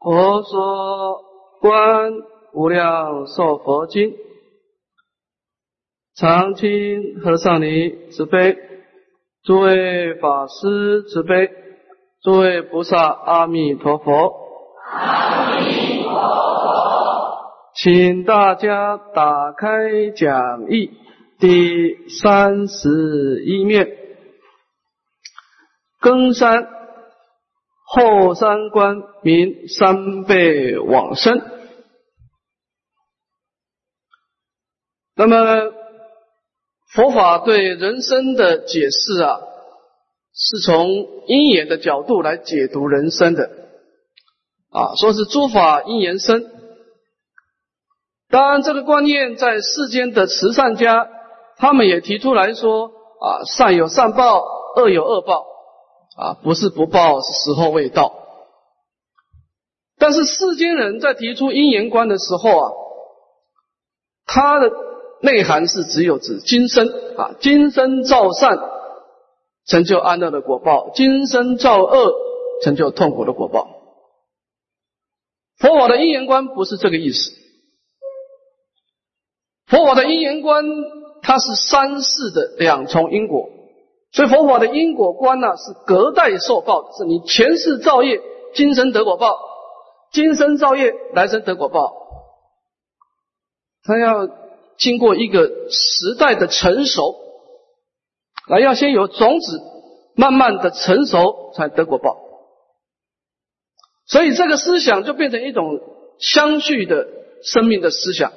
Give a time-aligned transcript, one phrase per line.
[0.00, 1.24] 佛说
[1.60, 2.12] 《观
[2.52, 4.10] 无量寿佛经》，
[6.14, 8.56] 常听和尚尼慈悲，
[9.42, 11.50] 诸位法师慈悲，
[12.22, 14.34] 诸位菩萨阿弥陀佛。
[14.92, 17.38] 阿弥陀佛，
[17.74, 20.92] 请大家打开讲义
[21.40, 23.88] 第三十一面，
[26.00, 26.77] 庚三。
[27.90, 31.40] 后三观名三倍往生。
[35.16, 35.72] 那么
[36.92, 39.40] 佛法对人生的解释啊，
[40.32, 40.88] 是从
[41.26, 43.50] 因缘的角度来解读人生的
[44.70, 46.44] 啊，说是诸法因缘生。
[48.28, 51.08] 当然，这个观念在世间的慈善家，
[51.56, 54.42] 他们也提出来说啊，善有善报，
[54.76, 55.47] 恶有恶报。
[56.18, 58.12] 啊，不是不报，是时候未到。
[59.98, 62.72] 但是世间人在提出因缘观的时候啊，
[64.26, 64.70] 它的
[65.22, 68.58] 内涵是只有指今生啊，今生造善
[69.64, 72.12] 成就安乐的果报，今生造恶
[72.62, 73.68] 成就痛苦的果报。
[75.58, 77.32] 佛法的因缘观不是这个意思。
[79.66, 80.64] 佛法的因缘观，
[81.22, 83.50] 它是三世的两重因果。
[84.10, 88.20] 所以佛法的因果观呢，是隔代受报，是你前世造业，
[88.54, 89.34] 今生得果报；
[90.12, 91.92] 今生造业，来生得果报。
[93.84, 94.26] 他要
[94.78, 97.16] 经过一个时代的成熟，
[98.48, 99.60] 啊，要先有种子，
[100.14, 102.16] 慢慢的成熟，才得果报。
[104.06, 105.80] 所以这个思想就变成一种
[106.18, 107.06] 相续的
[107.42, 108.32] 生命的思想。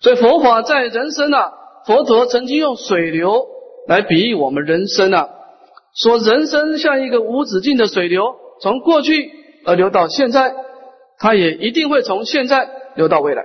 [0.00, 1.52] 所以佛法在人生啊，
[1.86, 3.53] 佛陀曾经用水流。
[3.86, 5.28] 来比喻我们人生啊，
[5.94, 9.30] 说人生像一个无止境的水流，从过去
[9.64, 10.54] 而流到现在，
[11.18, 13.44] 它也一定会从现在流到未来。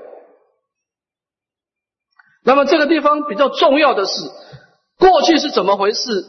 [2.43, 4.11] 那么这个地方比较重要的是，
[4.97, 6.25] 过去是怎么回事，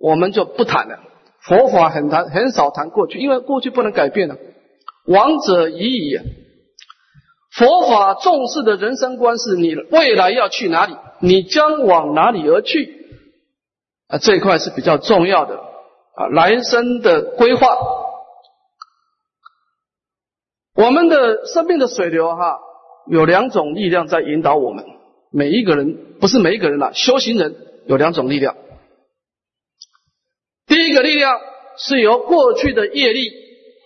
[0.00, 0.98] 我们就不谈了。
[1.42, 4.36] 佛法很谈很少谈过去，因为过去不能改变了，
[5.06, 6.18] 亡者已矣。
[7.52, 10.96] 佛法重视的人生观是你未来要去哪里。
[11.22, 13.06] 你将往哪里而去？
[14.08, 15.56] 啊，这一块是比较重要的
[16.16, 17.78] 啊，来生的规划。
[20.74, 22.58] 我们的生命的水流哈，
[23.06, 24.84] 有两种力量在引导我们。
[25.30, 27.54] 每一个人不是每一个人啦，修行人
[27.86, 28.56] 有两种力量。
[30.66, 31.40] 第一个力量
[31.76, 33.30] 是由过去的业力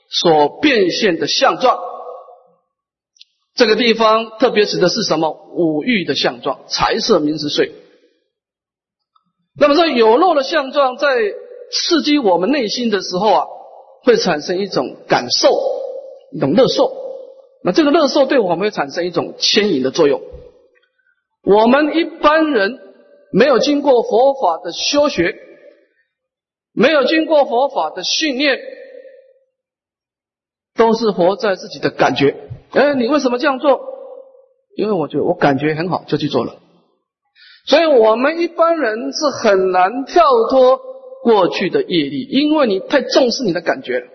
[0.08, 1.78] 所变现的相状。
[3.56, 5.30] 这个地方特别指的是什么？
[5.54, 7.72] 五欲的相状，财色名食睡。
[9.58, 11.08] 那么这有漏的相状在
[11.72, 13.46] 刺激我们内心的时候啊，
[14.04, 15.48] 会产生一种感受，
[16.32, 16.92] 一种乐受。
[17.64, 20.20] 那这个乐受对我们会产生一种牵引的作用。
[21.42, 22.78] 我们一般人
[23.32, 25.34] 没有经过佛法的修学，
[26.74, 28.58] 没有经过佛法的训练，
[30.74, 32.45] 都是活在自己的感觉。
[32.70, 33.94] 哎，你为什么这样做？
[34.76, 36.60] 因为我觉得我感觉很好，就去做了。
[37.66, 40.78] 所以我们一般人是很难跳脱
[41.22, 44.06] 过去的业力，因为你太重视你的感觉了。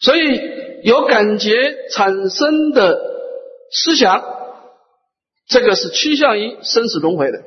[0.00, 3.00] 所以有感觉产生的
[3.72, 4.22] 思想，
[5.48, 7.42] 这个是趋向于生死轮回的，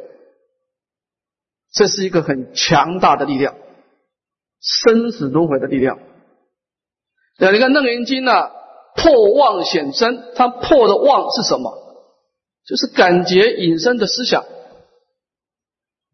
[1.72, 3.56] 这是一个很强大的力量，
[4.60, 6.00] 生死轮回的力量。
[7.40, 8.52] 那，你看《楞严经》呢。
[8.96, 11.74] 破妄显真，它破的妄是什么？
[12.64, 14.46] 就是感觉引申的思想，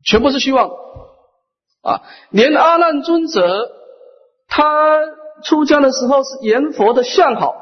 [0.05, 0.69] 全部是虚妄
[1.83, 2.01] 啊！
[2.31, 3.69] 连阿难尊者
[4.47, 5.01] 他
[5.43, 7.53] 出家的时候是言佛的相好，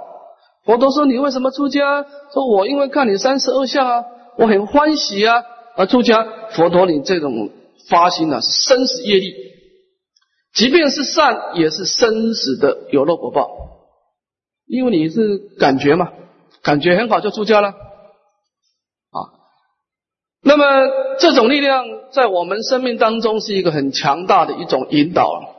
[0.65, 2.05] 佛陀说你为什么出家？
[2.31, 4.05] 说我因为看你三十二相啊，
[4.37, 5.43] 我很欢喜啊
[5.75, 6.27] 而出家。
[6.51, 7.49] 佛陀你这种
[7.89, 9.33] 发心呢是生死业力，
[10.57, 13.49] 即便是善也是生死的有漏果报。
[14.65, 16.09] 因为你是感觉嘛，
[16.63, 19.17] 感觉很好就出家了啊。
[20.41, 20.65] 那么
[21.19, 25.53] 这种力量在我们生命当中是一个很强大的一种引导。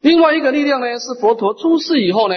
[0.00, 2.34] 另外一个力量呢，是佛陀出世以后呢，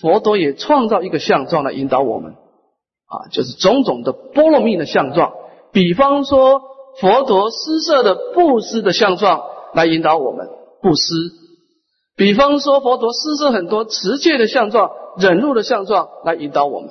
[0.00, 5.32] 佛陀也创造一个相状来引导我们啊，就是种种的波罗蜜的相状。
[5.72, 6.62] 比方说，
[7.00, 9.42] 佛陀施设的布施的相状
[9.74, 10.48] 来引导我们
[10.80, 11.12] 布施。
[12.14, 16.90] 比方说，佛陀施设很多持戒的相状、忍辱的相状来引导我们，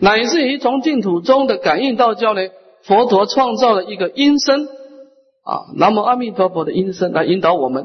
[0.00, 2.40] 乃至于从净土中的感应道教呢，
[2.82, 4.66] 佛陀创造了一个音声
[5.44, 7.84] 啊，南无阿弥陀佛的音声来引导我们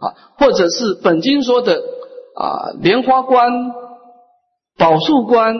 [0.00, 1.82] 啊，或者是本经说的
[2.34, 3.72] 啊莲花观、
[4.78, 5.54] 宝树观、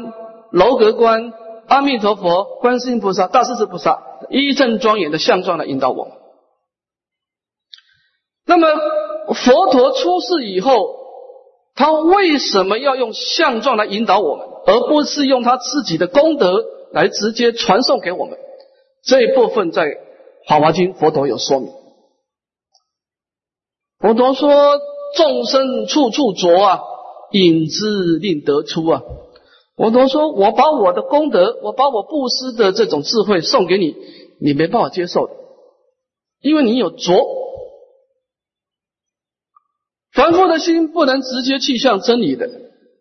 [0.52, 1.34] 楼阁观、
[1.69, 6.14] 阿弥陀佛、观世音菩萨、大势至菩萨一正庄严的相状来引导我们。
[8.44, 8.66] 那么
[9.34, 10.96] 佛陀出世以后，
[11.74, 18.36] 他为什么要用相状来引导我们，而不是用他自己的功德来直接传送给我们？
[19.04, 19.84] 这一部分在
[20.46, 21.70] 《华华经》佛陀有说明。
[24.00, 24.50] 佛陀说
[25.16, 26.80] ：“众生处处着啊，
[27.30, 29.02] 引之令得出啊。”
[29.76, 33.94] 佛陀说：“我把我的功德，我把我布施的这种智慧送给你，
[34.40, 35.32] 你没办法接受的，
[36.40, 36.98] 因为你有着。
[40.12, 42.48] 凡夫的心不能直接去向真理的，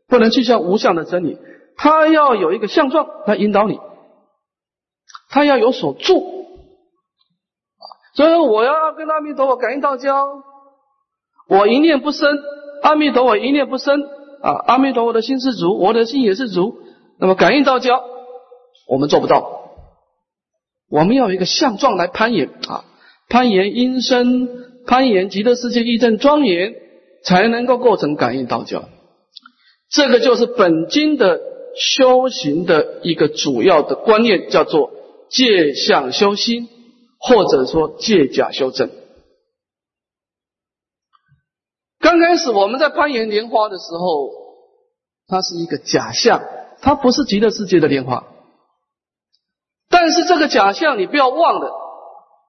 [0.07, 1.37] 不能去向无相的真理，
[1.75, 3.79] 他要有一个相状来引导你，
[5.29, 6.45] 他要有所住。
[8.15, 10.43] 所以我要跟阿弥陀佛感应道交。”
[11.49, 12.29] 我一念不生，
[12.81, 14.01] 阿弥陀佛一念不生
[14.41, 14.51] 啊！
[14.67, 16.79] 阿弥陀佛的心是足，我的心也是足。
[17.19, 18.01] 那么感应道交，
[18.87, 19.61] 我们做不到。
[20.89, 22.85] 我们要有一个相状来攀岩啊，
[23.27, 26.73] 攀岩阴身，攀岩极乐世界义正庄严，
[27.23, 28.83] 才能够构成感应道交。
[29.89, 31.39] 这个就是本经的
[31.75, 34.91] 修行的一个主要的观念，叫做
[35.29, 36.69] 借相修心，
[37.19, 38.89] 或者说借假修真。
[41.99, 44.31] 刚开始我们在攀岩莲花的时候，
[45.27, 46.41] 它是一个假象，
[46.81, 48.25] 它不是极乐世界的莲花。
[49.89, 51.71] 但是这个假象你不要忘了，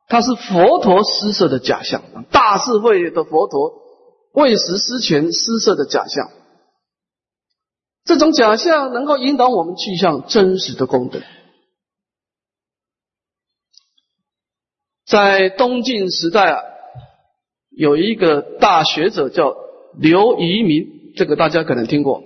[0.08, 3.81] 它是佛陀施设的假象，大智慧的佛陀
[4.32, 6.30] 为时施权施设的假象。
[8.04, 11.20] 这种假象能够引导我们去向真实的功德。
[15.06, 16.62] 在东晋时代啊。
[17.74, 19.56] 有一个大学者叫
[19.98, 22.22] 刘遗民，这个大家可能听过，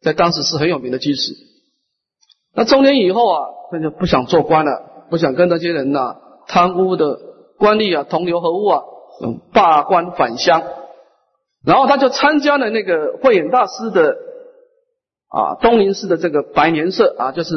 [0.00, 1.34] 在当时是很有名的居士。
[2.54, 6.16] 那中年以后啊，他就不想做官了，不想跟那些人呐
[6.46, 7.18] 贪污的
[7.58, 8.80] 官吏啊同流合污啊，
[9.22, 10.62] 嗯，罢官返乡。
[11.66, 14.16] 然后他就参加了那个慧眼大师的
[15.28, 17.54] 啊东林寺的这个白莲社啊，就是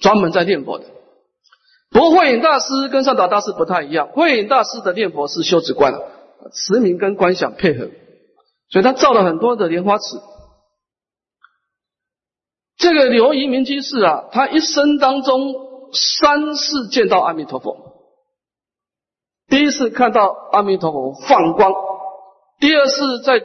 [0.00, 0.86] 专门在念佛的。
[1.90, 6.00] 不过慧眼大师跟上达大师不太一样，慧眼大师的念佛是修止观的。
[6.52, 7.88] 持名跟观想配合，
[8.70, 10.16] 所以他造了很多的莲花池。
[12.78, 15.52] 这个刘移民居士啊，他一生当中
[15.92, 17.76] 三次见到阿弥陀佛。
[19.48, 21.72] 第一次看到阿弥陀佛放光，
[22.60, 23.42] 第二次在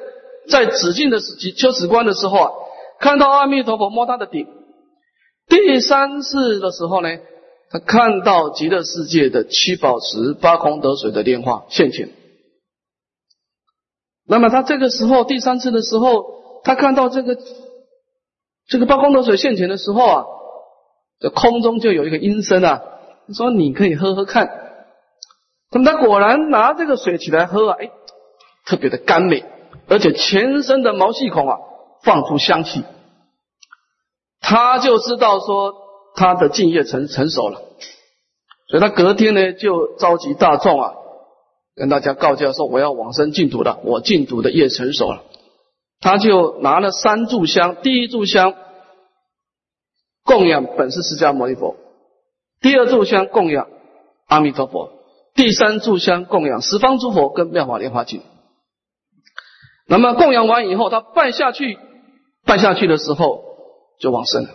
[0.50, 2.52] 在止境的时期，秋止观的时候啊，
[3.00, 4.48] 看到阿弥陀佛摸他的顶。
[5.48, 7.10] 第三次的时候呢，
[7.70, 12.10] 他看到极乐世界的七宝池、八空得水的莲花现前。
[14.26, 17.38] 那么他这个时候第三次的时候，他看到这个
[18.68, 20.26] 这个八空得水现前的时候啊，
[21.20, 22.82] 这空中就有一个音声啊，
[23.36, 24.50] 说你可以喝喝看。
[25.72, 27.92] 那么他果然拿这个水起来喝啊，哎，
[28.66, 29.44] 特别的甘美，
[29.88, 31.58] 而且全身的毛细孔啊
[32.04, 32.84] 放出香气，
[34.40, 35.74] 他就知道说
[36.16, 37.62] 他的敬业成成熟了，
[38.68, 40.94] 所以他隔天呢就召集大众啊。
[41.76, 45.24] 跟大家告诫说，我要往生净土了，我净土的业成熟了。
[46.00, 48.54] 他就拿了三炷香，第一炷香
[50.24, 51.76] 供养本师释迦牟尼佛，
[52.62, 53.68] 第二炷香供养
[54.28, 54.92] 阿弥陀佛，
[55.34, 58.22] 第三炷香供养十方诸佛跟妙法莲华经。
[59.94, 61.78] 那么供养完以后，他拜下去，
[62.48, 63.44] 拜下去的时候
[64.00, 64.50] 就往生了。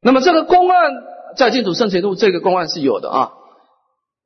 [0.00, 0.90] 那么这个公案
[1.36, 3.32] 在净土圣贤录这个公案是有的啊。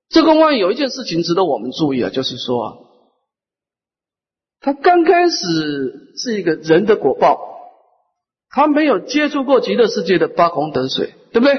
[0.08, 2.86] 这公案有一件事情值得我们注意啊，就是说，
[4.58, 5.36] 他刚开始
[6.16, 7.38] 是一个人的果报，
[8.48, 11.58] 他没有接触过极乐世界的八功德水，对不对？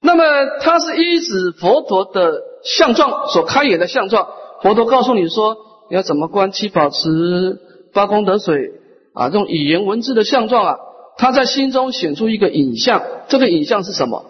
[0.00, 0.24] 那么
[0.60, 4.32] 他是依止佛陀的相状所开眼的相状，
[4.62, 5.56] 佛陀告诉你说
[5.90, 7.60] 你要怎么观七宝池、
[7.92, 8.72] 八功德水
[9.14, 10.78] 啊，这种语言文字的相状啊，
[11.16, 14.24] 他在心中显出一个影像，这个影像是什么？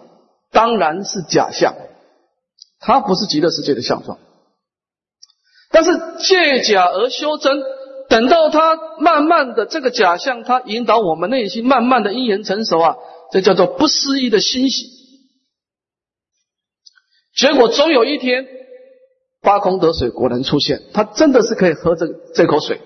[0.51, 1.75] 当然是假象，
[2.79, 4.17] 它不是极乐世界的相状。
[5.71, 7.61] 但是借假而修真，
[8.09, 12.97] 等到他慢慢的这个假象，它引导我们内心慢慢的因缘成熟啊，
[13.31, 14.87] 这叫做不思议的欣喜。
[17.35, 18.47] 结果总有一天，
[19.49, 22.79] 八空得水果然出现，他真的是可以喝这这口水。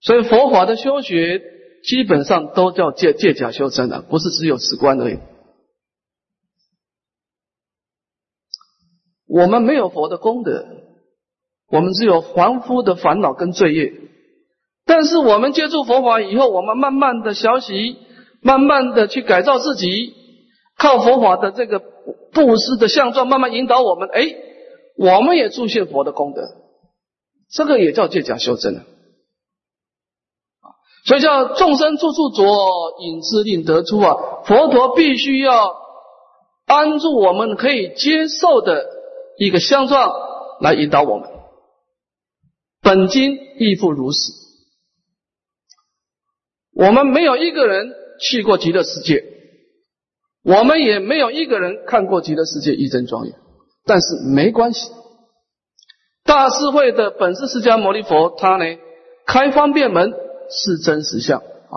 [0.00, 1.42] 所以佛法的修学。
[1.80, 5.18] 基本上都叫借借假修真的，不是只有此观而已。
[9.28, 10.66] 我们没有佛的功德，
[11.68, 13.92] 我们只有凡夫的烦恼跟罪业。
[14.84, 17.96] 但是我们接触佛法以后，我们慢慢的学习，
[18.42, 20.14] 慢慢的去改造自己，
[20.76, 21.80] 靠佛法的这个
[22.32, 24.34] 布施的相状，慢慢引导我们，哎，
[24.96, 26.42] 我们也出现佛的功德，
[27.50, 28.84] 这个也叫借假修真啊。
[31.04, 32.44] 所以叫众生处处着，
[33.00, 34.14] 引自令得出啊。
[34.44, 35.74] 佛陀必须要
[36.66, 38.84] 安住我们可以接受的
[39.38, 40.12] 一个相状
[40.60, 41.30] 来引导我们。
[42.82, 44.18] 本经亦复如此。
[46.74, 49.24] 我们没有一个人去过极乐世界，
[50.48, 53.34] 我们也没有一个人看过极乐世界一真庄严。
[53.84, 54.90] 但是没关系，
[56.24, 58.64] 大智慧的本师释迦牟尼佛，他呢
[59.26, 60.12] 开方便门
[60.50, 61.76] 是真实相啊。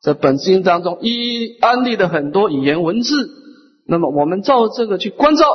[0.00, 3.10] 在本经当中一一安利的很多语言文字，
[3.86, 5.46] 那么我们照这个去关照，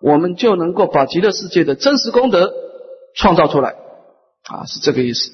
[0.00, 2.52] 我们就能够把极乐世界的真实功德
[3.16, 3.70] 创造出来
[4.44, 5.32] 啊，是这个意思。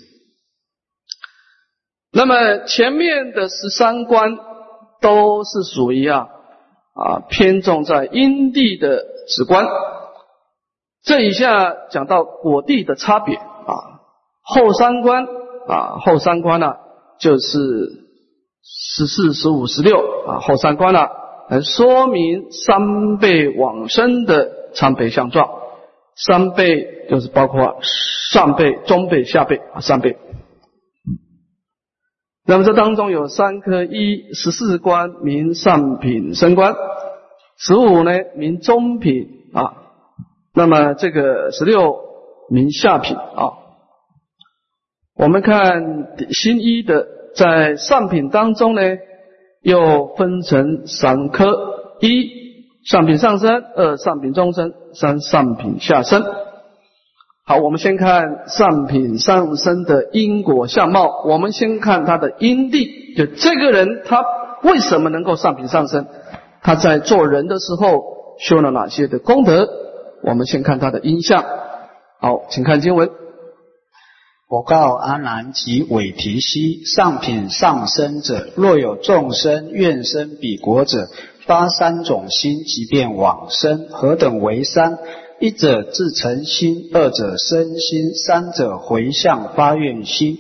[2.13, 4.37] 那么前面的十三观
[5.01, 6.29] 都是属于啊
[6.95, 9.67] 啊偏重在因地的止观，
[11.03, 14.01] 这一下讲到果地的差别啊
[14.43, 15.27] 后三观
[15.67, 16.75] 啊后三观呢
[17.19, 17.49] 就是
[18.63, 21.09] 十四十五十六啊后三观呢
[21.49, 25.51] 来说明三倍往生的参倍相状，
[26.15, 30.17] 三倍就是包括上辈中辈下辈啊三辈。
[32.51, 36.75] 那么这当中有三科：一十四观名上品升官，
[37.57, 39.75] 十五呢名中品啊。
[40.53, 42.01] 那么这个十六
[42.49, 43.53] 名下品啊。
[45.15, 48.83] 我们看新一的在上品当中呢，
[49.63, 51.47] 又分成三科：
[52.01, 52.33] 一
[52.85, 56.25] 上品上升，二上品中升，三上品下升。
[57.45, 61.25] 好，我们先看上品上升的因果相貌。
[61.27, 64.25] 我们先看他的因地，就这个人他
[64.63, 66.07] 为什么能够上品上升？
[66.63, 68.03] 他在做人的时候
[68.39, 69.69] 修了哪些的功德？
[70.23, 71.45] 我们先看他的因相。
[72.21, 73.11] 好，请看经文。
[74.49, 81.09] 我告阿难及韦提希：上品上升者，若有众生愿生彼国者，
[81.47, 84.99] 发三种心，即便往生，何等为三？
[85.41, 90.37] 一者自诚心，二者生心，三者回向发愿心。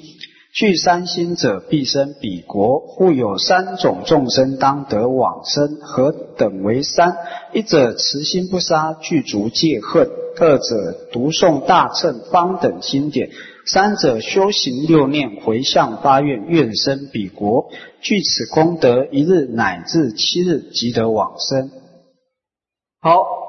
[0.52, 2.96] 具三心者，必生彼国。
[2.98, 7.16] 复有三种众生当得往生，何等为三？
[7.54, 10.06] 一者慈心不杀，具足戒恨；
[10.38, 13.30] 二者读诵大乘方等经典；
[13.64, 17.70] 三者修行六念，回向发愿，愿生彼国。
[18.02, 21.70] 具此功德，一日乃至七日，即得往生。
[23.00, 23.39] 好。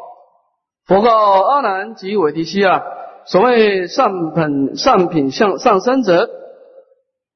[0.91, 2.81] 佛告阿难及韦提西啊，
[3.25, 6.29] 所谓上品上品向上升者，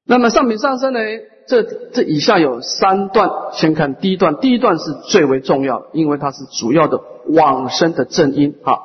[0.06, 1.00] 那么上品上升呢？
[1.48, 8.76] 这这以下有三段，先看第一段，第一段是最为重要，因为它是主要的往生的正因啊。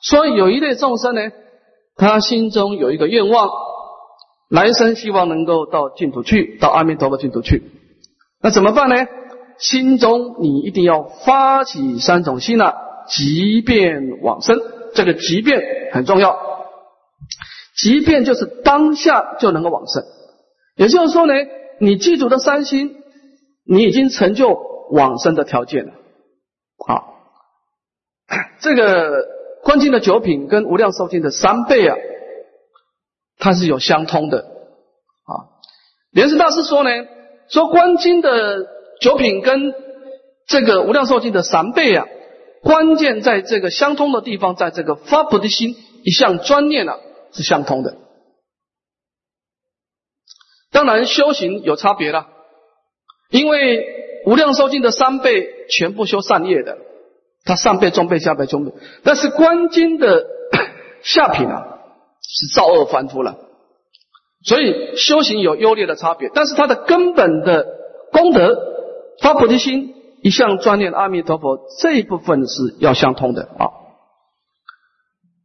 [0.00, 1.20] 所以有一类众生呢，
[1.96, 3.48] 他心中有一个愿望，
[4.50, 7.62] 来生希望能够到净土去，到阿弥陀佛净土去。
[8.42, 8.96] 那怎么办呢？
[9.60, 12.74] 心中你一定要发起三种心啊。
[13.08, 14.58] 即便往生，
[14.94, 16.38] 这个即便很重要。
[17.76, 20.02] 即便就是当下就能够往生，
[20.74, 21.34] 也就是说呢，
[21.78, 22.96] 你记住的三心，
[23.64, 24.58] 你已经成就
[24.90, 25.92] 往生的条件了。
[26.84, 27.14] 好，
[28.60, 29.24] 这个
[29.62, 31.96] 观经的九品跟无量寿经的三倍啊，
[33.38, 34.38] 它是有相通的。
[34.38, 35.32] 啊，
[36.10, 36.90] 莲师大师说呢，
[37.48, 38.66] 说观经的
[39.00, 39.72] 九品跟
[40.48, 42.06] 这个无量寿经的三倍啊。
[42.62, 46.98] 关键在这个相通的地方，在这个发菩提心一项专念啊，
[47.32, 47.96] 是相通的。
[50.70, 52.28] 当然修行有差别了，
[53.30, 56.78] 因为无量寿经的三倍全部修善业的，
[57.44, 58.72] 他上辈、中辈、下辈、中辈，
[59.02, 60.26] 但是观经的
[61.02, 61.78] 下品啊
[62.20, 63.38] 是造恶凡夫了，
[64.44, 67.66] 所以修行有优劣的差别，但是它的根本的
[68.12, 68.56] 功德
[69.22, 69.94] 发菩提心。
[70.22, 73.70] 一向专念阿弥陀佛这一部分是要相通的啊。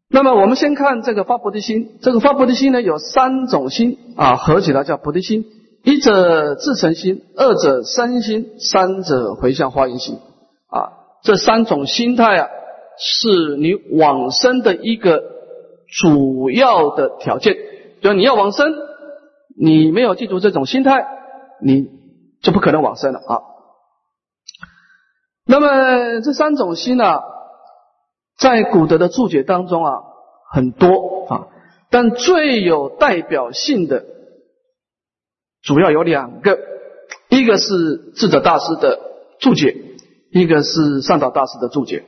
[0.10, 5.46] 那么我们先看这个发菩提心，这个发菩提心呢有三种心啊，合起来叫菩提心。
[5.84, 10.16] 一者自成心，二者生心，三者回向化缘心
[10.68, 10.94] 啊。
[11.24, 12.48] 这三种心态啊，
[12.98, 15.22] 是你往生的一个
[15.88, 17.58] 主要的条件。
[18.02, 18.72] 就你要往生，
[19.60, 21.06] 你没有记住这种心态，
[21.62, 21.88] 你
[22.42, 23.42] 就不可能往生了啊。
[25.46, 27.22] 那么这三种心呢，
[28.38, 29.92] 在古德的注解当中啊，
[30.54, 31.48] 很多啊，
[31.90, 34.06] 但最有代表性的
[35.62, 36.58] 主要有两个，
[37.30, 39.00] 一个是智者大师的
[39.40, 39.76] 注解，
[40.32, 42.06] 一个是善导大师的注解。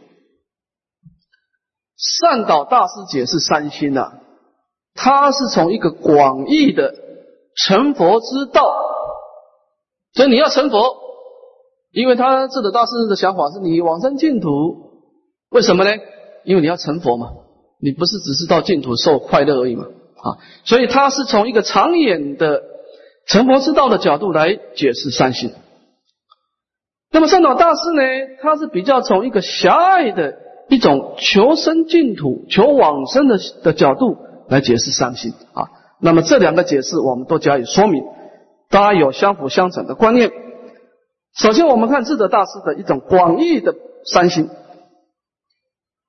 [1.97, 4.13] 善导大师解释三心呢，
[4.93, 6.93] 他是从一个广义的
[7.55, 8.63] 成佛之道，
[10.13, 10.97] 所以你要成佛，
[11.95, 14.49] 因为他智者大师的想法是你往生净土，
[15.49, 15.91] 为什么呢？
[16.43, 17.29] 因为你要成佛嘛，
[17.81, 22.61] 你不是只是到净土受快乐而已嘛啊，所以他是从一个长远的
[23.25, 25.53] 成佛之道的角度来解释三心。
[27.11, 28.01] 那么善导大师呢，
[28.41, 30.45] 他是比较从一个狭隘的。
[30.67, 34.17] 一种求生净土、求往生的的角度
[34.49, 35.69] 来解释三心啊，
[36.01, 38.03] 那么这两个解释我们都加以说明，
[38.71, 40.31] 大家有相辅相成的观念。
[41.35, 43.75] 首先，我们看智者大师的一种广义的
[44.05, 44.49] 三心。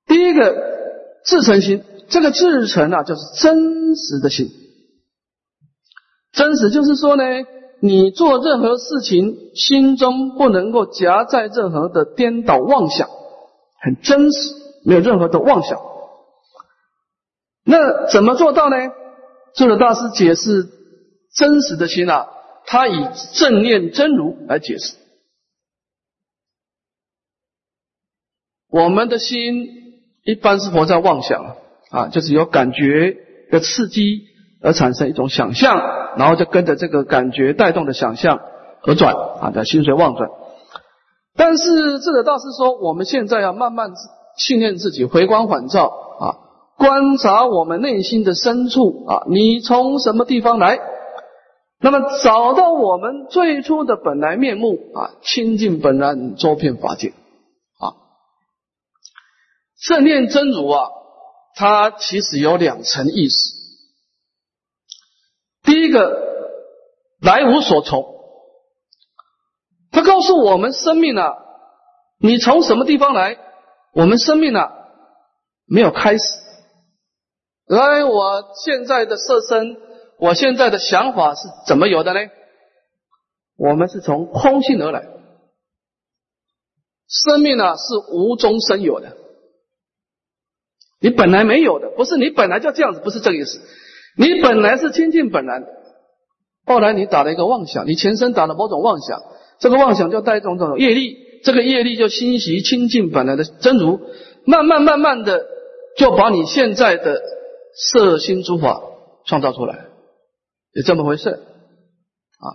[0.06, 0.54] 第一个
[1.24, 4.48] 自诚心，这个自诚啊，就是真实的心。
[6.32, 7.24] 真实就是说呢，
[7.80, 13.08] 你做任何事情，心中不能够夹在任何的颠倒妄想。
[13.80, 14.54] 很真实，
[14.84, 15.76] 没有任何的妄想。
[17.64, 18.76] 那怎么做到呢？
[19.54, 20.68] 智者大师解释
[21.34, 22.28] 真实的心啊，
[22.66, 24.94] 他以正念真如来解释。
[28.76, 29.68] 我们的心
[30.22, 31.56] 一般是活在妄想
[31.90, 33.16] 啊，就是有感觉
[33.50, 34.20] 的刺激
[34.60, 35.80] 而产生一种想象，
[36.18, 38.38] 然后就跟着这个感觉带动的想象
[38.82, 40.28] 而转啊，叫心随妄转。
[41.38, 43.92] 但是智者大师说，我们现在要慢慢
[44.36, 45.86] 训练自己回光返照
[46.20, 46.24] 啊，
[46.76, 50.78] 观察我们内心的深处啊，你从什么地方来？
[51.80, 57.14] 那么找到我们最初的本来面目啊，清净本然，周遍法界。
[59.86, 60.90] 正念真如啊，
[61.54, 63.36] 它其实有两层意思。
[65.62, 66.20] 第一个，
[67.20, 68.04] 来无所从。
[69.92, 71.34] 他告诉我们：生命啊，
[72.18, 73.38] 你从什么地方来？
[73.92, 74.72] 我们生命啊，
[75.66, 76.24] 没有开始。
[77.66, 79.76] 来，我现在的色身，
[80.18, 82.20] 我现在的想法是怎么有的呢？
[83.56, 85.06] 我们是从空性而来。
[87.08, 89.16] 生命呢，是无中生有的。
[91.06, 93.60] 你本来没有的，不是你本来就这样子，不是这个意思。
[94.18, 95.66] 你本来是清净本来的，
[96.64, 99.22] 后来你打了一个妄想，你前身打了某种妄想。
[99.60, 104.00] 这个妄想就带动这种业力，这个业力就侵袭清净本来的真如，
[104.46, 105.46] 慢慢慢慢的
[105.96, 107.22] 就把你现在的
[107.72, 108.82] 色心诸法
[109.26, 109.86] 创造出来，
[110.74, 112.46] 就这么回事啊？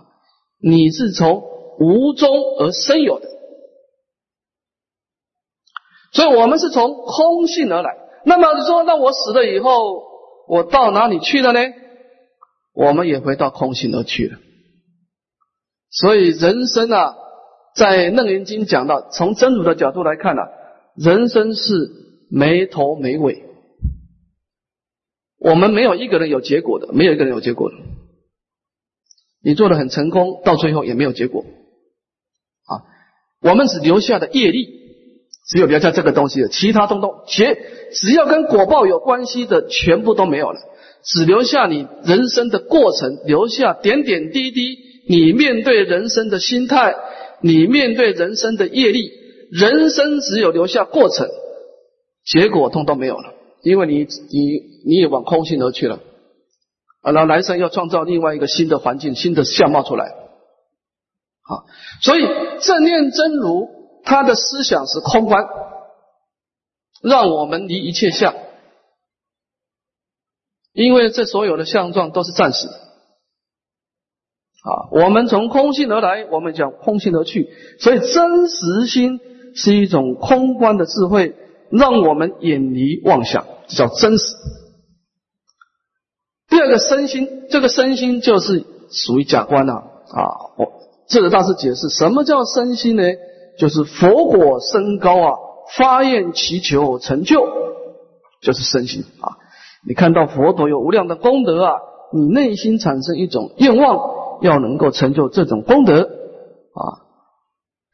[0.60, 1.42] 你是从
[1.78, 3.26] 无中而生有的，
[6.12, 8.01] 所以我们是从空性而来。
[8.24, 10.02] 那么你说，那我死了以后，
[10.48, 11.60] 我到哪里去了呢？
[12.74, 14.38] 我们也回到空性而去了。
[15.90, 17.14] 所以人生啊，
[17.74, 20.42] 在楞严经讲到，从真如的角度来看呢，
[20.96, 21.90] 人生是
[22.30, 23.44] 没头没尾。
[25.38, 27.76] 我们没有一个人有结果的，没有一个人有结果的。
[29.44, 31.44] 你做的很成功，到最后也没有结果。
[32.64, 32.86] 啊，
[33.40, 34.81] 我们只留下的业力，
[35.46, 37.58] 只有留下这个东西的，其他东东，且
[37.92, 40.60] 只要跟果报有关系的，全部都没有了，
[41.04, 44.78] 只留下你人生的过程，留下点点滴滴。
[45.08, 46.94] 你面对人生的心态，
[47.40, 49.10] 你面对人生的业力，
[49.50, 51.26] 人生只有留下过程，
[52.24, 55.98] 结果通通没有了，因为你你你也往空性而去了，
[57.02, 60.14] 啊，然后来生要创造另外一个新的环境、新的相貌出来，
[61.42, 61.64] 好，
[62.00, 62.22] 所以
[62.60, 63.68] 正念真如
[64.04, 65.46] 他的思想是空观，
[67.02, 68.34] 让我们离一切相，
[70.72, 72.72] 因为这所有的相状都是暂时的。
[74.64, 79.20] 啊，我们从空性而来，我们讲空性而去，所以真实心
[79.56, 81.34] 是一种空观的智慧，
[81.70, 84.36] 让我们远离妄想，这叫真实。
[86.48, 90.20] 第二个身心，这个身心就是属于假观了啊。
[90.56, 90.72] 我
[91.08, 93.02] 这个大师解释，什么叫身心呢？
[93.58, 95.32] 就是佛果升高啊，
[95.76, 97.46] 发愿祈求成就，
[98.40, 99.38] 就是身心啊。
[99.86, 101.74] 你看到佛陀有无量的功德啊，
[102.12, 104.22] 你内心产生一种愿望。
[104.42, 106.82] 要能够成就这种功德啊，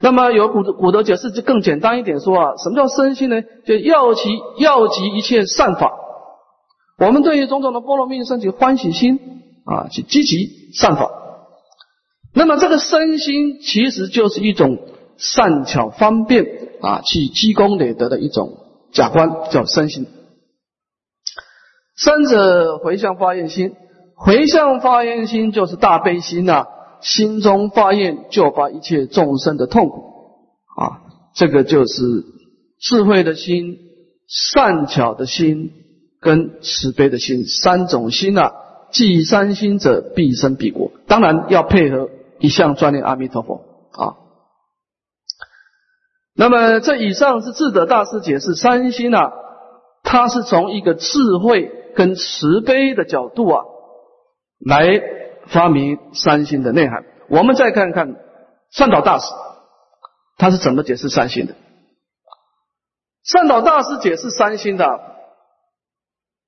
[0.00, 3.42] 那么有古古德解释就更简单一点说啊，什么叫身心呢？
[3.66, 5.92] 就要其要集一切善法。
[7.04, 9.20] 我们对于种种的波罗蜜升起欢喜心
[9.66, 11.10] 啊，去积极善法。
[12.32, 14.78] 那么这个身心其实就是一种
[15.18, 16.46] 善巧方便
[16.80, 18.58] 啊，去积功累德的一种
[18.92, 20.06] 假观，叫身心。
[21.96, 23.74] 三者回向发愿心，
[24.14, 26.66] 回向发愿心就是大悲心呐，
[27.00, 30.04] 心中发愿就把一切众生的痛苦
[30.80, 31.02] 啊，
[31.34, 32.24] 这个就是
[32.80, 33.78] 智慧的心、
[34.28, 35.72] 善巧的心
[36.20, 38.52] 跟慈悲的心三种心呐。
[38.90, 40.90] 既三心者，必生必果。
[41.06, 43.67] 当然要配合一向专念阿弥陀佛。
[46.40, 49.32] 那么这以上是智德大师解释三心啊，
[50.04, 53.64] 他是从一个智慧跟慈悲的角度啊，
[54.64, 55.02] 来
[55.48, 57.04] 发明三心的内涵。
[57.28, 58.14] 我们再看看
[58.70, 59.34] 善导大师，
[60.36, 61.56] 他是怎么解释三心的？
[63.24, 64.86] 善导大师解释三心的。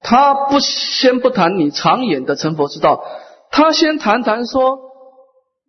[0.03, 3.03] 他不先不谈你长远的成佛之道，
[3.51, 4.79] 他先谈谈说，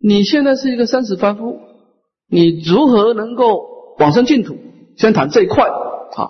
[0.00, 1.58] 你现在是一个生死凡夫，
[2.28, 3.71] 你如何能够
[4.02, 4.56] 往生净土？
[4.98, 6.20] 先谈这一块啊。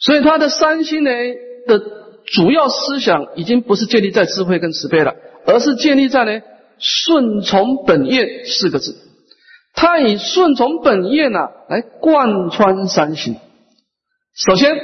[0.00, 1.10] 所以他的三心呢
[1.66, 1.78] 的
[2.26, 5.14] 主要思想已经不是建立在智慧跟慈悲了，
[5.46, 6.40] 而是建立在呢
[6.78, 8.96] 顺从本愿四个字。
[9.74, 13.36] 他以顺从本愿呢来贯穿三心。
[14.34, 14.74] 首先。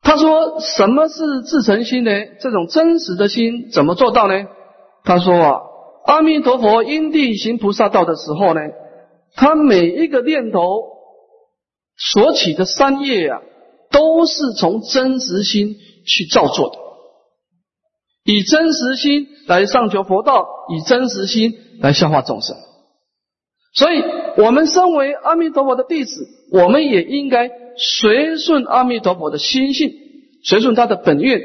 [0.00, 2.10] 他说：“什么是自成心呢？
[2.40, 4.46] 这种真实的心怎么做到呢？”
[5.04, 5.60] 他说：“啊，
[6.06, 8.60] 阿弥陀佛因地行菩萨道的时候呢，
[9.38, 10.82] 他每一个念头
[11.96, 13.40] 所起的三业啊，
[13.90, 16.76] 都是从真实心去造作的，
[18.24, 22.56] 以真实心来上求佛道，以真实心来消化众生。
[23.74, 24.02] 所以，
[24.38, 29.92] 我们身为阿弥陀佛的弟子，我们也应该。”随顺阿弥陀佛的心性，
[30.42, 31.40] 随顺他的本愿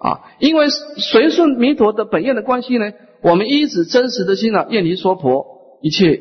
[0.00, 2.90] 啊，因为随顺弥陀的本愿的关系呢，
[3.22, 6.20] 我们依止真实的心呢，愿离娑婆一切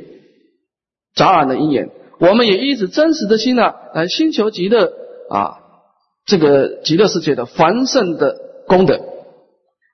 [1.17, 4.93] 杂染的因缘，我们也依止真实的心呢，来寻求极乐
[5.29, 5.57] 啊，
[6.25, 9.01] 这个极乐世界的繁盛的功德，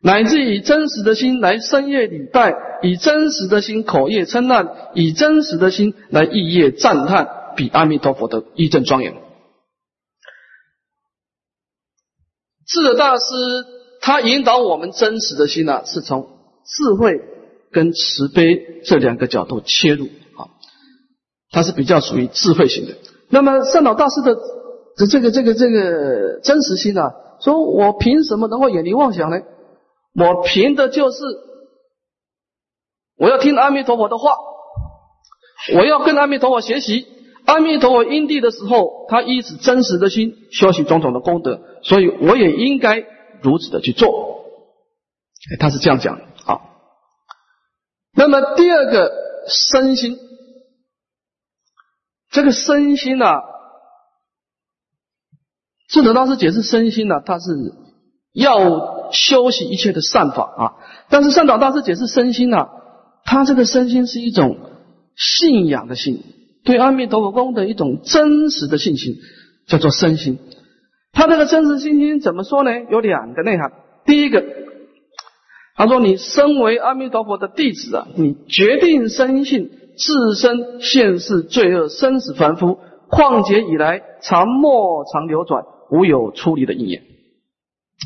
[0.04, 9.16] 乃至以真实的心来深夜礼拜，以真实的心口业称赞，以真实的心来意业赞叹，比阿弥陀佛的一正庄严。
[12.68, 13.24] 智者大师
[14.02, 16.28] 他引导我们真实的心呢，是从
[16.66, 17.22] 智慧
[17.72, 20.10] 跟慈悲这两个角度切入
[21.54, 22.96] 他是比较属于智慧型的。
[23.30, 24.36] 那么善导大师的
[25.08, 29.38] 这个这个这个真实心呢，说我凭什么能够远离妄想呢？
[30.16, 31.18] 我凭的就是
[33.18, 34.36] 我要听阿弥陀佛的话，
[35.76, 37.08] 我要跟阿弥陀佛学习。
[37.46, 43.04] 阿弥陀佛因地的时候，他依止真实的心修行种种的功德，所以我也应该
[43.42, 44.46] 如此的去做。
[45.60, 46.62] 他是这样讲的啊。
[48.16, 49.12] 那么第二个
[49.48, 50.18] 身心，
[52.34, 53.28] 这个身心呢，
[55.88, 57.46] 智者大师解释身心呢，他是
[58.34, 60.64] 要修习一切的善法啊。
[61.10, 62.68] 但是善导大师解释身心呢，
[63.24, 64.58] 他这个身心是一种
[65.16, 66.24] 信仰的心。
[66.66, 69.18] 对阿弥陀佛功的一种真实的信心，
[69.68, 70.40] 叫做身心。
[71.12, 72.72] 他这个真实信心怎么说呢？
[72.90, 73.72] 有两个内涵。
[74.06, 74.44] 第一个，
[75.76, 82.80] 他说：“你身为阿弥陀佛的弟子啊，你决定深信自身现世罪恶生死凡夫，
[83.10, 87.02] 旷劫以来常莫常流转，无有出离的因缘。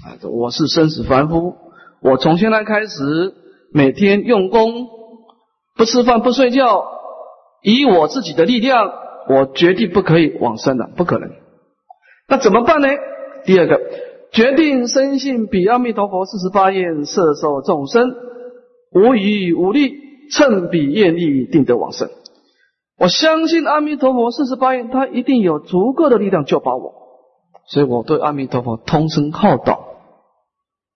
[0.05, 1.55] 啊，我是生死凡夫，
[2.01, 3.33] 我从现在开始
[3.73, 4.87] 每天用功，
[5.75, 6.93] 不吃饭不睡觉。”
[7.63, 8.93] 以我自己的力量，
[9.27, 11.31] 我决定不可以往生的，不可能。
[12.29, 12.87] 那怎么办呢？
[13.45, 13.81] 第二个，
[14.31, 18.15] 决定深信比阿弥陀佛四十八愿摄受众生，
[18.91, 19.91] 无余无力，
[20.31, 22.09] 趁彼愿力定得往生。
[22.97, 26.93] 我相信阿弥陀佛四十八愿，他一定有足够的力量救拔我，
[27.67, 29.83] 所以我对阿弥陀佛通声号道，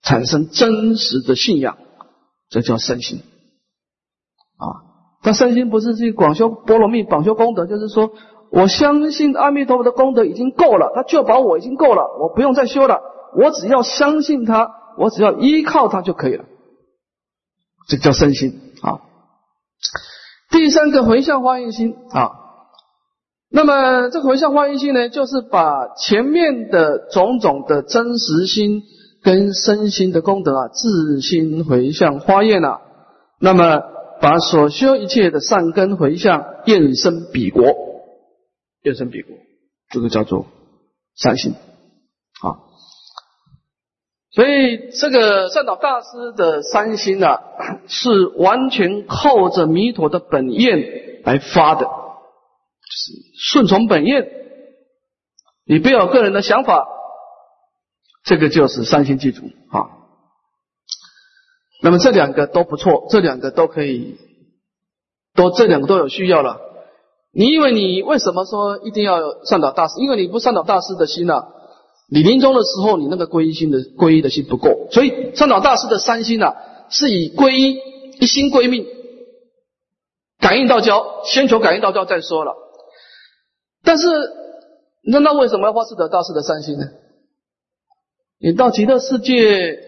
[0.01, 1.77] 产生真实的信仰，
[2.49, 3.19] 这叫身心
[4.57, 4.89] 啊。
[5.21, 8.11] 他身心不是去广修波罗蜜、广修功德，就是说，
[8.51, 12.99] 我相信阿弥陀佛的功德已经够了，他救保我已经够了，我不用再修了，
[13.37, 16.45] 我只要相信他，我只要依靠他就可以了。
[17.87, 18.59] 这叫身心。
[20.49, 22.31] 第三个回向发愿心啊，
[23.49, 28.83] 那么这个回向发愿心呢，就是把前面的种种的真实心
[29.23, 32.81] 跟身心的功德啊，自心回向发愿啊，
[33.39, 33.81] 那么。
[34.21, 37.63] 把所修一切的善根回向，愿生彼国，
[38.83, 39.35] 愿生彼国，
[39.89, 40.45] 这个叫做
[41.15, 41.57] 善心啊。
[44.33, 47.41] 所以这个善导大师的三心啊，
[47.87, 53.11] 是完全靠着弥陀的本愿来发的，就是
[53.51, 54.29] 顺从本愿
[55.65, 56.87] 你不要个人的想法，
[58.23, 59.99] 这个就是三心记足啊。
[61.83, 64.17] 那么这两个都不错，这两个都可以，
[65.35, 66.59] 都这两个都有需要了。
[67.33, 69.95] 你以为你为什么说一定要上导大师？
[69.99, 71.43] 因为你不上导大师的心呢，
[72.13, 76.55] 你临终的时候你那个皈依心的皈依的心不够，所以上导大师的三心呐，
[76.89, 77.79] 是以皈依
[78.19, 78.85] 一心归命，
[80.37, 82.53] 感应道交，先求感应道交再说了。
[83.81, 84.07] 但是
[85.03, 86.85] 那那为什么要发四德大师的三心呢？
[88.39, 89.79] 你到极乐世界，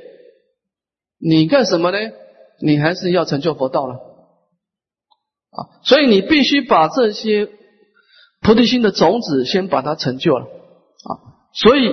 [1.19, 1.97] 你干什么呢？
[2.61, 5.83] 你还是要成就佛道了啊！
[5.83, 7.49] 所以你必须把这些
[8.39, 11.11] 菩提心的种子先把它成就了啊！
[11.53, 11.91] 所以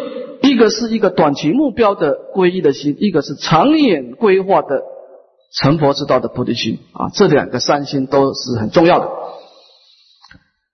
[0.50, 4.82] 一个是一个短期目标的皈依的心，一个是长远规划的
[5.52, 7.08] 成佛之道的菩提心啊！
[7.14, 9.08] 这两个三心都是很重要的。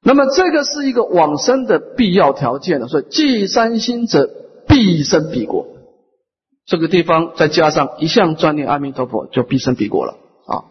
[0.02, 4.30] 那么这个是一个往生的必要条件了，所以既三心者
[4.66, 5.66] 必生彼国。
[6.64, 10.14] 这个地方再加上一向专念阿弥陀佛，就必生彼国了
[10.46, 10.64] 啊。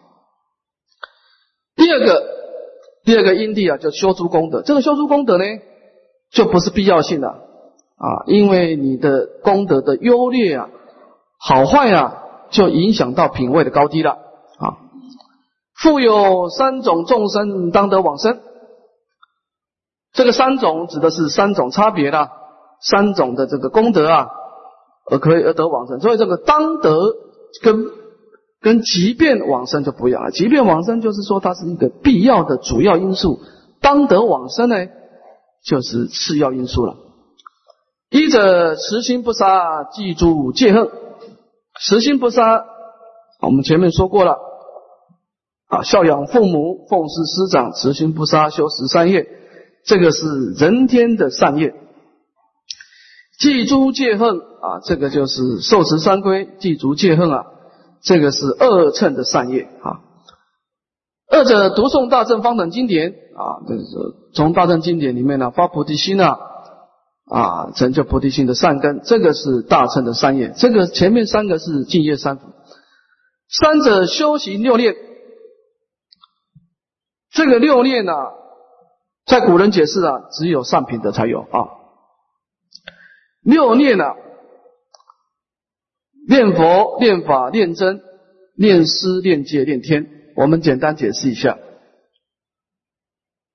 [1.76, 2.22] 第二个，
[3.04, 4.62] 第二个因地啊，就修诸功德。
[4.62, 5.44] 这个修诸功德呢，
[6.32, 7.45] 就不是必要性的
[7.96, 10.68] 啊，因为你的功德的优劣啊、
[11.38, 14.76] 好坏啊，就影响到品位的高低了啊。
[15.74, 18.40] 复有三种众生当得往生，
[20.12, 22.30] 这个三种指的是三种差别的
[22.80, 24.28] 三种的这个功德啊。
[25.08, 26.98] 而可以而得往生，所以这个当得
[27.62, 27.86] 跟
[28.60, 30.32] 跟即便往生就不一样了。
[30.32, 33.38] 即便往生就是说它是一个必要的主要因素，
[33.80, 34.74] 当得往生呢
[35.64, 36.96] 就是次要因素了。
[38.10, 40.88] 一者慈心不杀，记住戒恨。
[41.80, 42.64] 慈心不杀，
[43.42, 44.38] 我们前面说过了
[45.68, 49.26] 啊，孝养父母，奉事师长，慈心不杀，修十三业，
[49.84, 51.74] 这个是人天的善业。
[53.38, 57.44] 记诸戒恨啊，这个就是受持三规，记足戒恨啊，
[58.02, 60.00] 这个是二乘的善业啊。
[61.28, 63.84] 二者读诵大正方等经典啊，这是
[64.32, 66.38] 从大正经典里面呢发菩提心啊，
[67.26, 70.52] 啊成就菩提心的善根，这个是大乘的善业。
[70.56, 72.52] 这个前面三个是净业三福。
[73.48, 74.94] 三者修行六念，
[77.30, 78.12] 这个六念呢，
[79.24, 81.68] 在古人解释啊，只有上品的才有啊。
[83.42, 84.14] 六念啊，
[86.28, 88.02] 念佛、念法、念真、
[88.56, 90.10] 念思、念戒、念天。
[90.36, 91.56] 我们简单解释一下，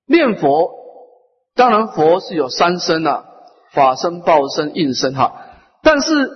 [0.06, 0.72] 念佛，
[1.54, 3.24] 当然佛是有三身啊，
[3.72, 5.34] 法身、报身、应身哈。
[5.82, 6.30] 但是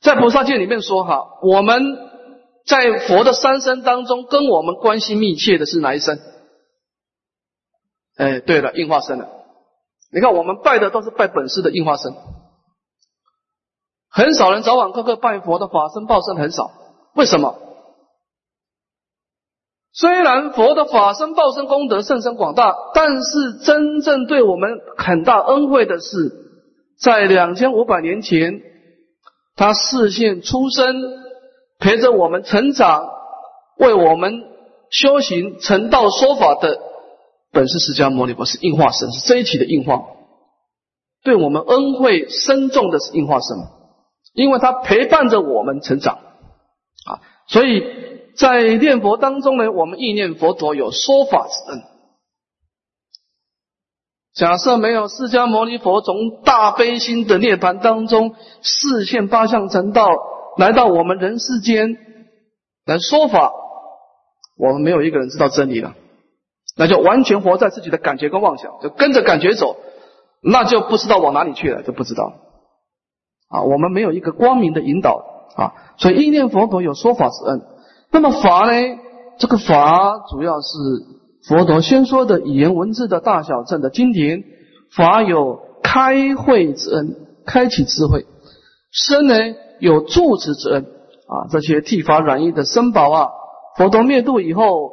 [0.00, 1.82] 在菩萨戒里面说哈，我们
[2.66, 6.18] 在佛的三身当中，跟我们关系密切的是哪一身？
[8.16, 9.28] 哎，对了，应化身了。
[10.12, 12.14] 你看，我们拜的都是拜本师的应化身，
[14.08, 16.70] 很少人早晚各个拜佛的法身报身很少。
[17.14, 17.58] 为什么？
[19.94, 26.32] 虽然佛的法身报身功德甚深广大，但是真正对我们很大恩惠的是，
[26.98, 28.60] 在两千五百年前，
[29.54, 30.96] 他视现出生，
[31.78, 33.08] 陪着我们成长，
[33.78, 34.42] 为我们
[34.90, 36.76] 修行成道说法的。
[37.52, 40.02] 本是释迦牟尼佛是应化身，是这一期的应化，
[41.22, 43.56] 对我们恩惠深重的是应化身，
[44.32, 46.16] 因为他陪伴着我们成长
[47.06, 47.84] 啊，所以
[48.36, 51.82] 在念佛当中呢，我们意念佛陀有说法之恩。
[54.34, 60.08] 假设没有释迦牟尼佛从大悲心的涅盘当中视现八相成道，
[60.56, 61.96] 来到我们人世间
[62.84, 63.52] 来说法，
[64.56, 65.94] 我们没有一个人知道真理了。
[66.76, 69.76] 那就完全活在自己的感觉跟妄想，就跟着感觉走，
[70.42, 72.32] 那就不知道往哪里去了，就不知道
[73.48, 73.62] 啊。
[73.62, 77.73] 我们没有一个光明的引导啊，所以意念佛陀有说法之恩。
[78.14, 78.98] 那么法呢？
[79.38, 80.68] 这个法主要是
[81.48, 84.44] 佛陀先说的语言文字的大小正的经典。
[84.94, 88.20] 法有开慧之恩，开启智慧；
[88.92, 89.34] 身呢
[89.80, 91.50] 有住持之恩啊。
[91.50, 93.30] 这些剃发染衣的僧宝啊，
[93.76, 94.92] 佛陀灭度以后。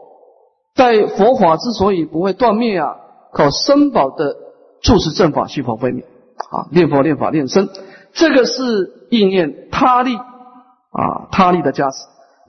[0.74, 2.96] 在佛法之所以不会断灭啊，
[3.34, 4.38] 靠僧宝的
[4.82, 6.06] 住持正法续佛慧灭
[6.50, 7.68] 啊，念佛念法念身，
[8.14, 8.64] 这个是
[9.10, 11.98] 意念他力啊，他力的加持。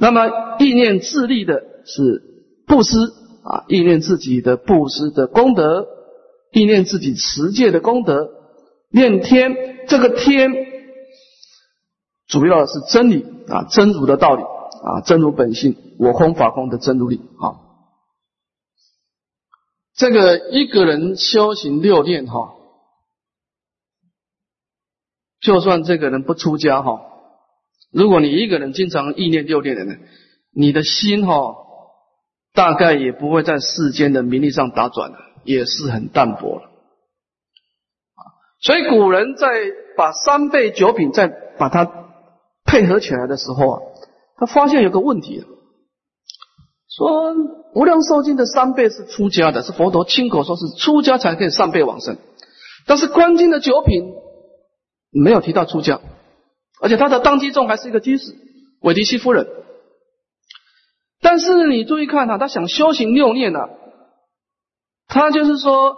[0.03, 2.25] 那么意念自利的是
[2.67, 2.97] 布施
[3.45, 5.87] 啊，意念自己的布施的功德，
[6.51, 8.29] 意念自己持戒的功德，
[8.91, 10.51] 念天这个天
[12.27, 17.63] 主要的是真理啊，真如的道理啊，真如本性，我空法空的真如理啊。
[19.95, 22.55] 这个一个人修行六念哈，
[25.41, 27.01] 就算这个人不出家哈，
[27.93, 29.95] 如果你一个人经常意念六念的呢，
[30.55, 31.55] 你的心哈，
[32.55, 36.71] 大概也不会在世间的名利上打转了，也是很淡薄了。
[38.61, 39.49] 所以古人在
[39.97, 41.29] 把三倍九品再
[41.59, 41.91] 把它
[42.65, 43.81] 配合起来的时候啊，
[44.37, 45.45] 他发现有个问题，
[46.89, 47.35] 说
[47.75, 52.17] 无量寿经的三倍是出家的，是佛陀亲口说是出家才可以三倍往生，
[52.87, 54.15] 但是观经的九品
[55.11, 56.01] 没有提到出家，
[56.83, 58.35] 而且他的当机众还是一个居士
[58.83, 59.47] 韦迪西夫人，
[61.23, 63.71] 但是你注意看啊，他想修行六念啊，
[65.09, 65.97] 他就是说。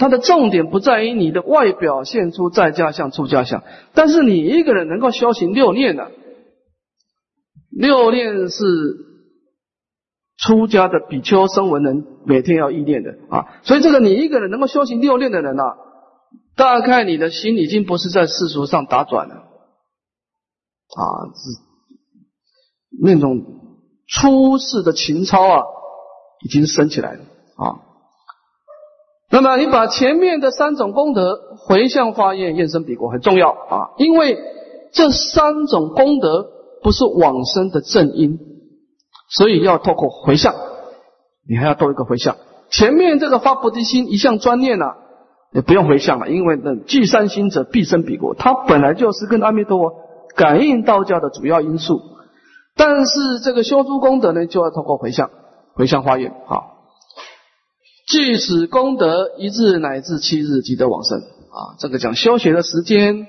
[0.00, 3.64] 他的重点不在于你的外表现出在家相、出家相，
[3.94, 6.12] 但是你一个人能够修行六念的，
[7.68, 8.64] 六念是
[10.36, 15.74] 出家的比丘声闻人每天要意念的啊，所以这个你一个人能够修行六念的人啊，
[16.54, 19.47] 大概你的心已经不是在世俗上打转了
[20.96, 21.60] 啊，是
[23.02, 23.44] 那种
[24.06, 25.64] 出世的情操啊，
[26.44, 27.20] 已经升起来了
[27.56, 27.84] 啊。
[29.30, 34.38] 那么你把前面的三种功德回向发愿、愿生彼国很重要啊，因为
[34.92, 36.48] 这三种功德
[36.82, 38.38] 不是往生的正因，
[39.28, 40.54] 所以要透过回向，
[41.46, 42.36] 你还要多一个回向。
[42.70, 44.96] 前面这个发菩提心一向专念啊，
[45.52, 49.94] 也不用回向了，因为那聚三心者必生彼国，他本来就是跟阿弥陀佛
[50.36, 52.00] 感应道教的主要因素。
[52.76, 55.30] 但是这个修诸功德呢，就要透过回向，
[55.74, 56.78] 回向发愿啊。
[58.06, 61.76] 据此功德，一日乃至七日即得往生啊！
[61.78, 63.26] 这个讲修学的时间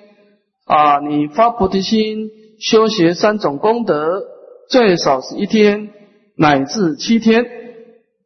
[0.66, 2.30] 啊，你发菩提心
[2.62, 4.22] 修学三种功德，
[4.70, 5.90] 最少是一天
[6.38, 7.46] 乃至七天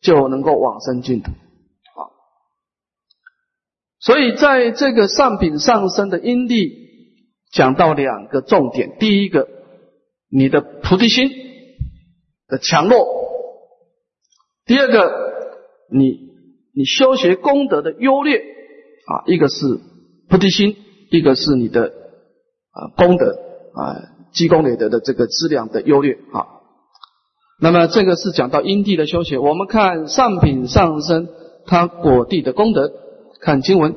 [0.02, 2.02] 就能够往生净土啊！
[4.00, 6.83] 所以在这个上品上升的因地，
[7.54, 9.48] 讲到两个重点：第一个，
[10.30, 11.30] 你的菩提心
[12.48, 12.98] 的强弱；
[14.66, 15.34] 第二个，
[15.90, 16.34] 你。
[16.76, 19.80] 你修学功德的优劣啊，一个是
[20.28, 20.76] 菩提心，
[21.12, 21.94] 一个是你的
[22.72, 23.38] 啊功德
[23.76, 24.02] 啊
[24.34, 26.48] 积功累德的这个质量的优劣啊。
[27.62, 31.30] 那么这个是讲到因地的修学，我们看上品上身
[31.68, 32.92] 他果地的功德，
[33.40, 33.96] 看经文。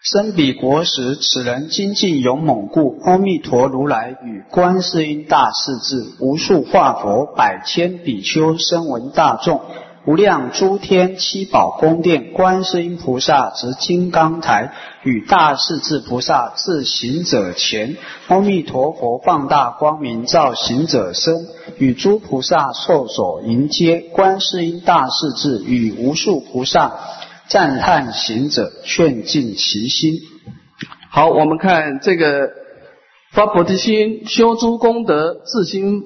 [0.00, 9.60] 生彼国时，此人精进勇猛故，阿弥陀如来与观世音大势至，无数化佛，百千比丘，声闻大众。
[10.06, 17.96] 无量诸天七宝宫殿，观世音菩萨执金刚台，与大势至菩萨至行者前，
[18.28, 24.00] 阿弥陀佛放大光明照行者身，与诸菩萨受所迎接。
[24.12, 26.94] 观世音大势至与无数菩萨
[27.48, 30.20] 赞叹行者，劝进其心。
[31.10, 32.50] 好，我们看这个
[33.32, 36.02] 发菩提心，修诸功德，自心。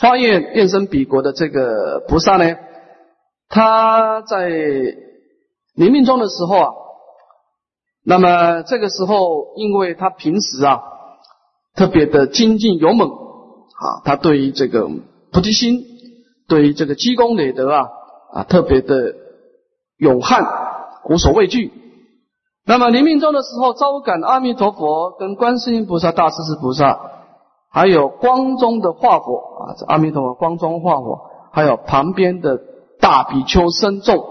[0.00, 2.56] 发愿愿生彼国的这个菩萨呢，
[3.48, 4.48] 他在
[5.76, 6.70] 临命终的时候啊，
[8.04, 10.82] 那么这个时候，因为他平时啊
[11.76, 14.88] 特别的精进勇猛啊，他对于这个
[15.30, 15.84] 菩提心，
[16.48, 17.86] 对于这个积功累德啊
[18.32, 19.14] 啊特别的
[19.96, 20.44] 勇悍，
[21.08, 21.72] 无所畏惧。
[22.66, 27.10] 那么临命终的时候，招感阿弥陀佛跟观世音菩萨、大势至菩萨。
[27.70, 32.60] 还有光中的化佛啊，这阿弥陀佛光中化佛，还有旁边的
[33.00, 34.24] 大比丘僧众，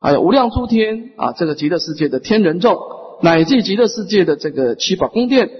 [0.00, 2.78] 还有无量诸天啊，这个极乐世界的天人众，
[3.20, 5.50] 乃至极乐世界的这个七宝宫殿，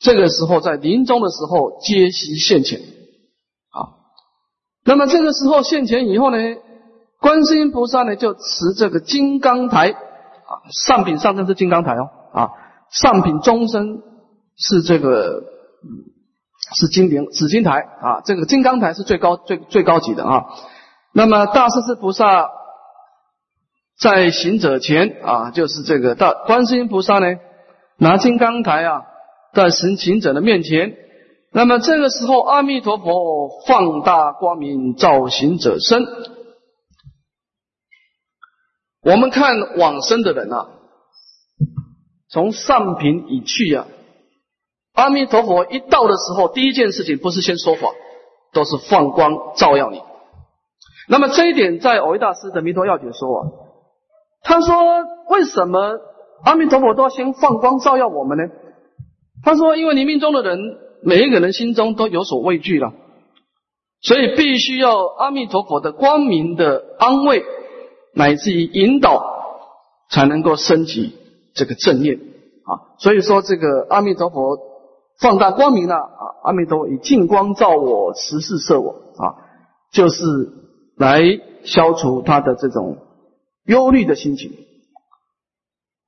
[0.00, 4.02] 这个时候在临终的时候皆悉现前啊。
[4.84, 6.36] 那么这个时候现前以后呢，
[7.20, 12.50] 观世音菩萨呢就持这个金刚台啊，上品上身是金刚台哦啊，
[12.90, 14.02] 上品中身
[14.56, 15.42] 是这个。
[16.76, 20.44] 是金顶紫金台啊，这个金刚台是最高最最高级的啊。
[21.14, 22.50] 那么大势至菩萨
[23.98, 27.36] 在行者前啊，就是这个大观世音菩萨呢，
[27.96, 29.02] 拿金刚台啊，
[29.54, 30.94] 在神行者的面前。
[31.52, 36.04] 那么这个时候，阿弥陀佛放大光明照行者身。
[39.10, 40.68] 我们看往生的人啊，
[42.28, 43.86] 从上品已去呀。
[44.92, 47.88] 阿弥陀佛一到的时候，第一件事情不是先说法，
[48.52, 50.02] 都是放光照耀你。
[51.08, 53.40] 那么这一点在藕益大师的《弥陀要解》说啊，
[54.42, 54.76] 他说
[55.30, 55.98] 为什么
[56.44, 58.44] 阿弥陀佛都要先放光照耀我们呢？
[59.42, 60.58] 他说，因为你命中的人
[61.02, 62.92] 每一个人心中都有所畏惧了，
[64.02, 67.42] 所以必须要阿弥陀佛的光明的安慰，
[68.14, 69.22] 乃至于引导，
[70.10, 71.14] 才能够升起
[71.54, 72.16] 这个正念。
[72.16, 72.98] 啊。
[72.98, 74.58] 所以说这个阿弥陀佛
[75.20, 79.34] 放大光明了啊，阿弥陀佛以净光照我，十事摄我啊，
[79.92, 80.24] 就是
[80.96, 81.20] 来
[81.64, 82.98] 消除他的这种
[83.66, 84.52] 忧虑的心情。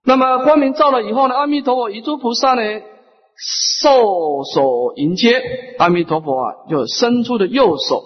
[0.05, 2.63] 那么光明照了以后呢，阿弥陀佛一诸菩萨呢
[3.81, 5.43] 受手迎接，
[5.79, 8.03] 阿弥陀佛啊就伸出的右手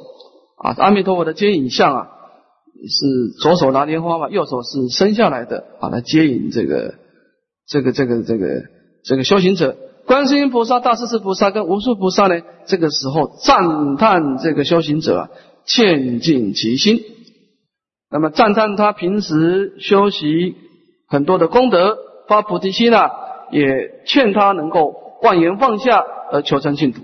[0.56, 2.10] 啊，阿弥陀佛的接引像啊
[2.88, 6.94] 是左手拿莲花嘛，右手是伸下来的啊来接引这个
[7.66, 8.46] 这个这个这个
[9.04, 9.76] 这个修行者。
[10.06, 15.30] 观世音菩萨、大势至菩萨跟无数菩萨呢，这个时候赞叹这个修行者啊，
[15.64, 17.00] 欠尽其心。
[18.10, 20.56] 那么赞叹他平时修习。
[21.06, 21.98] 很多的功德
[22.28, 23.10] 发菩提心啊，
[23.52, 26.02] 也劝他能够万言放下
[26.32, 27.02] 而求成净土。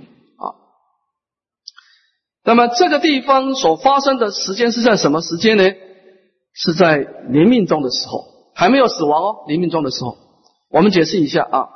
[2.44, 5.64] 那么这个地方所发生的时间是在什么时间呢？
[6.52, 6.96] 是在
[7.28, 8.24] 临命中的时候，
[8.54, 9.44] 还没有死亡哦。
[9.46, 10.16] 临命中的时候，
[10.70, 11.68] 我们解释一下啊，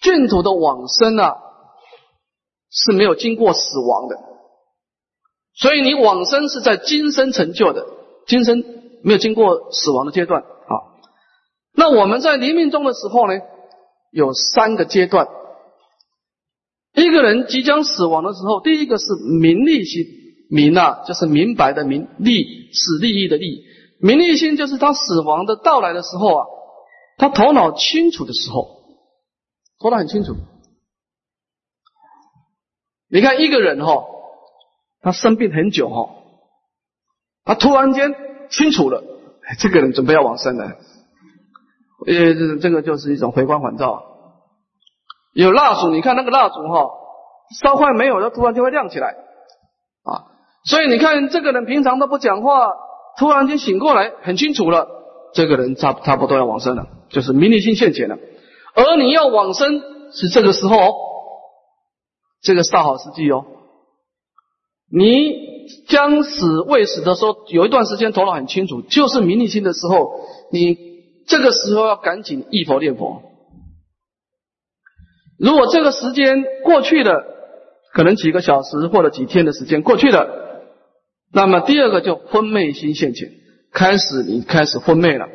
[0.00, 1.36] 净土的往生啊
[2.70, 4.16] 是没有经过死亡的，
[5.54, 7.86] 所以你往生是在今生成就的，
[8.26, 8.80] 今生。
[9.02, 10.74] 没有经过死亡的阶段啊，
[11.72, 13.32] 那我们在临命中的时候呢，
[14.12, 15.26] 有三个阶段。
[16.94, 19.06] 一个人即将死亡的时候，第一个是
[19.40, 20.06] 名利心，
[20.48, 23.64] 名啊就是明白的明，利是利益的利，
[24.00, 26.46] 名利心就是他死亡的到来的时候啊，
[27.16, 28.82] 他头脑清楚的时候，
[29.78, 30.34] 头脑很清楚。
[33.08, 34.04] 你看一个人哈，
[35.00, 36.10] 他生病很久哈，
[37.44, 38.30] 他突然间。
[38.50, 39.00] 清楚了，
[39.60, 40.76] 这个人准备要往生了，
[42.04, 44.09] 呃，这这个就是一种回光返照。
[45.32, 46.90] 有蜡烛，你看那个蜡烛哈，
[47.62, 49.08] 烧坏没有，它突然就会亮起来
[50.04, 50.26] 啊。
[50.64, 52.70] 所以你看这个人平常都不讲话，
[53.18, 54.88] 突然间醒过来，很清楚了，
[55.34, 58.16] 这个人差差不多要往生了，就是明利心现前了。
[58.74, 59.80] 而你要往生
[60.12, 60.94] 是这个时候哦，
[62.42, 63.44] 这个是大好时机哦，
[64.92, 65.50] 你。
[65.86, 70.10] 将死未死的时候，有一段时间头脑很清楚，就是明利心的时候，
[70.50, 70.76] 你
[71.28, 73.22] 这个时候要赶紧忆佛念佛。
[75.40, 77.24] 如果这个时间过去了，
[77.94, 80.28] 可能几个小时或者几天的时间过去了，
[81.32, 83.30] 那么第二个就昏昧心现前，
[83.72, 85.26] 开始你开始昏昧了，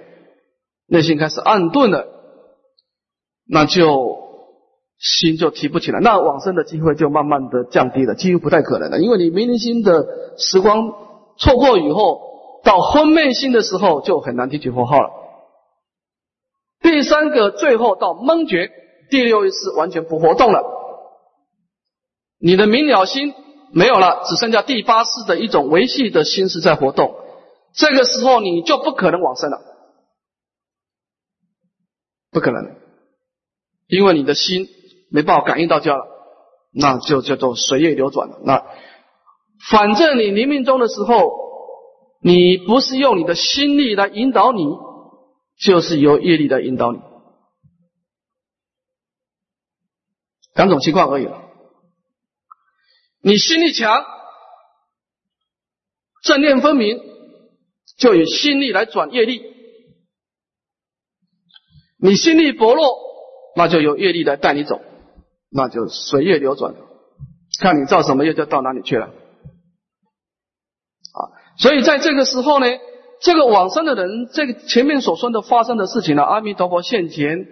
[0.87, 2.05] 内心开始暗钝了，
[3.49, 4.23] 那就。
[4.97, 8.97] 心就提不起来，那往生的机会就慢慢的降低了，几乎不太可能了。
[8.97, 10.05] 因为你明明心的
[10.37, 10.89] 时光
[11.37, 12.21] 错过以后，
[12.63, 15.09] 到昏昧心的时候就很难提起佛号了。
[16.81, 18.71] 第三个，最后到蒙觉，
[19.09, 20.61] 第六意识完全不活动了，
[22.39, 23.33] 你的明了心
[23.71, 27.15] 没有了，只剩下第八识的一种维系的心是在活动。
[27.73, 29.59] 这个时候你就不可能往生了，
[32.31, 32.75] 不可能，
[33.87, 34.69] 因为你的心。
[35.11, 36.07] 没办法感应到家了，
[36.73, 38.39] 那就叫做随业流转了。
[38.43, 38.65] 那
[39.69, 41.31] 反正你临命中的时候，
[42.21, 44.65] 你不是用你的心力来引导你，
[45.61, 46.99] 就是由业力来引导你，
[50.55, 51.43] 两种情况而已了。
[53.21, 54.03] 你心力强，
[56.23, 56.99] 正念分明，
[57.97, 59.41] 就以心力来转业力；
[61.97, 62.97] 你心力薄弱，
[63.55, 64.81] 那就由业力来带你走。
[65.57, 66.75] 那就随业流转，
[67.61, 71.21] 看你造什么业就到哪里去了，啊，
[71.57, 72.65] 所以在这个时候呢，
[73.21, 77.47] 这个往生的人，这个前面所说的发生的事情呢，阿弥陀佛现前，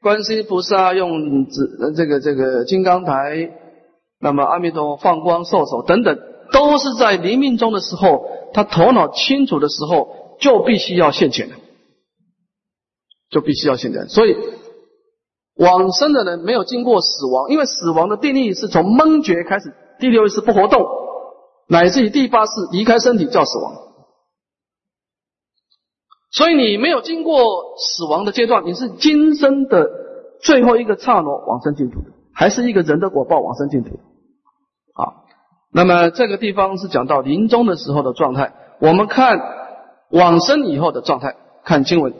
[0.00, 1.60] 观世音菩萨用指
[1.96, 3.50] 这个这个金刚台，
[4.20, 6.18] 那么阿弥陀佛放光受手等等，
[6.52, 11.50] 都是在临命中的时候，他头脑清楚的时候，就必须要现前，
[13.30, 14.36] 就必须要现前，所以。
[15.60, 20.86] 往生的人没有经过死亡，因为死亡的定义是从蒙觉开始，第六意识不活动，
[21.68, 23.74] 乃至于第八识离开身体叫死亡。
[26.38, 29.90] 所以你没有经过死亡的阶段，你是今生的
[30.40, 31.98] 最后一个刹那往生净土，
[32.32, 33.98] 还是一个人的果报往生净土。
[34.94, 35.26] 啊，
[35.72, 39.40] 那么这个地方是讲到临终的时候的状态，我们看
[40.12, 41.34] 往生以后的状态，
[41.64, 42.14] 看经文。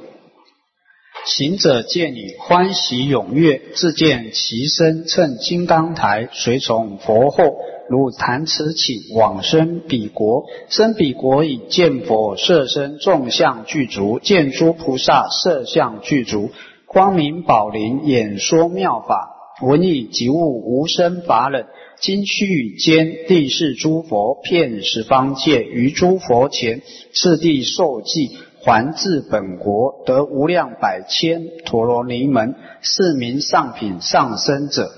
[1.25, 10.45] 行者见你欢喜踊跃，自见其身乘金刚台，随从佛后，如弹此起往生彼国。
[10.69, 16.51] 生彼国已见佛色身众相具足，见诸菩萨色相具足，
[16.87, 19.31] 光明宝林演说妙法，
[19.63, 21.67] 闻以即悟无生法忍。
[22.01, 26.83] 今须臾间地势诸佛遍十方界，于诸佛前
[27.13, 28.39] 次第受记。
[28.61, 34.91] 还至本国，得无量百千陀罗尼门，是名上品上生者。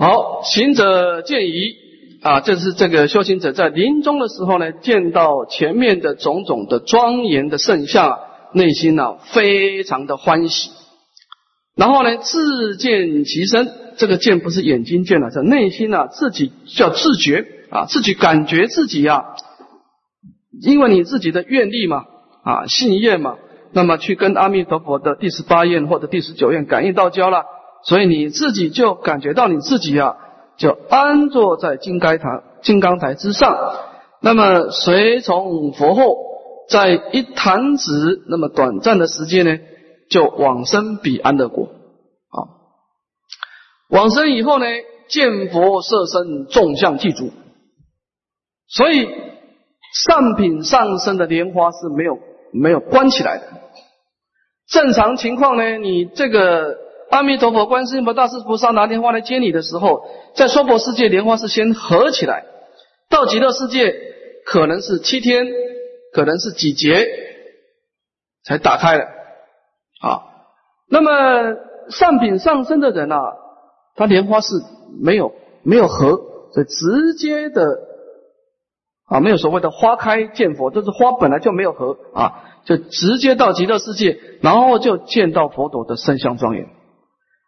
[0.00, 1.74] 好，行者见疑
[2.22, 8.16] 啊，这是这个修行者在临终的时候呢，见到前面的种种的庄严的圣像，
[8.52, 10.70] 内心呢非常的欢喜。
[11.74, 19.34] 然后呢，自见其身，这个见不是眼睛见了，是内心呢自己叫自觉啊，自己感觉自己呀，
[20.62, 22.04] 因为你自己的愿力嘛
[22.44, 23.34] 啊信愿嘛，
[23.72, 27.46] 那么去跟阿弥陀佛的第十八愿或者第十九愿感应道交了。
[27.88, 30.14] 所以你自己就感觉到你自己啊，
[30.58, 33.56] 就安坐在金刚台金刚台之上，
[34.20, 36.18] 那么随从佛后，
[36.68, 39.58] 在一弹指那么短暂的时间呢，
[40.10, 42.36] 就往生彼岸的国啊。
[43.88, 44.66] 往生以后呢，
[45.08, 47.32] 见佛色身众相具足，
[48.68, 49.08] 所以
[49.94, 52.18] 上品上升的莲花是没有
[52.52, 53.44] 没有关起来的。
[54.68, 56.86] 正常情况呢，你这个。
[57.10, 60.04] 阿弥陀佛，观世音菩萨、大势菩萨拿莲花来接你的时候，
[60.34, 62.44] 在娑婆世界，莲花是先合起来；
[63.08, 63.94] 到极乐世界，
[64.44, 65.46] 可能是七天，
[66.12, 67.06] 可能是几节
[68.44, 69.04] 才打开的。
[70.00, 70.22] 啊，
[70.88, 71.56] 那么
[71.90, 73.18] 上品上身的人啊，
[73.96, 74.54] 他莲花是
[75.00, 75.32] 没有
[75.62, 76.20] 没有合，
[76.52, 77.64] 所以直接的
[79.06, 86.68] 啊，没有所谓的花开见佛，就是花本来就没有合啊，就直接到极乐世界，然后就见到佛陀的圣相庄严。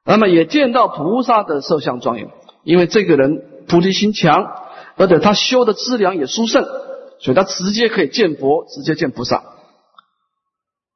[0.05, 2.28] 那么也见到菩萨的色相庄严，
[2.64, 4.51] 因为这个人菩提心强，
[4.96, 6.64] 而且他修的资粮也殊胜，
[7.20, 9.42] 所以他直接可以见佛，直接见菩萨。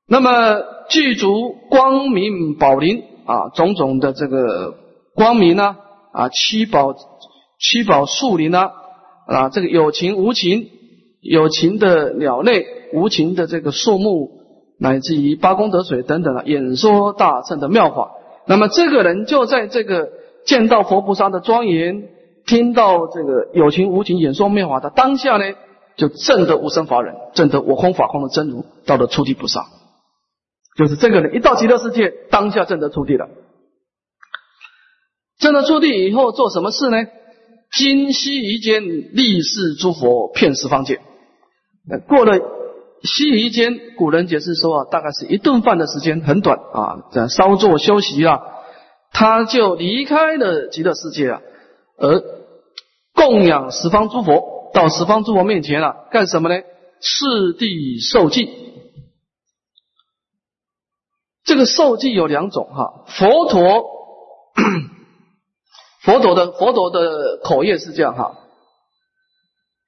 [0.08, 4.74] 那么具足光明宝林啊，种种的这个
[5.14, 5.76] 光明呢
[6.12, 6.94] 啊，七宝
[7.58, 8.70] 七宝树林呢
[9.26, 10.68] 啊，这个有情无情，
[11.20, 14.30] 有情的鸟类，无情的这个树木，
[14.78, 18.10] 乃至于八功德水等等啊，演说大乘的妙法。
[18.46, 20.10] 那么这个人就在这个
[20.44, 22.08] 见到佛菩萨的庄严，
[22.46, 25.44] 听到这个有情无情演说妙法的当下呢，
[25.96, 29.66] 就证得无生法忍，证得我空法空的真如，到了初地菩萨。
[30.76, 33.28] 就是这个人一到极乐世界，当下证得初地了。
[35.38, 36.96] 证得初地以后做什么事呢？
[37.72, 41.00] 今昔一间立世诸佛遍十方界。
[42.06, 42.53] 过了。
[43.04, 48.40] 西夷间，古人解释说啊，大概是一顿饭的时间，很短啊，这稍作休息啊，
[49.12, 51.42] 他就离开了极乐世界啊，
[51.98, 52.22] 而
[53.12, 56.62] 供养十方诸佛，到十方诸佛面前了，干什么呢？
[57.00, 58.48] 次第受记。
[61.44, 63.84] 这个受记有两种哈，佛陀，
[66.00, 68.38] 佛陀的佛陀的口业是这样哈，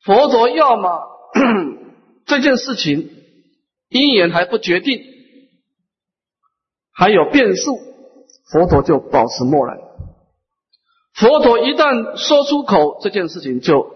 [0.04, 1.00] 佛陀要么。
[2.27, 3.09] 这件事情
[3.89, 5.01] 因缘还不决定，
[6.93, 7.79] 还有变数，
[8.51, 9.79] 佛陀就保持默然。
[11.14, 13.95] 佛陀一旦说出口，这件事情就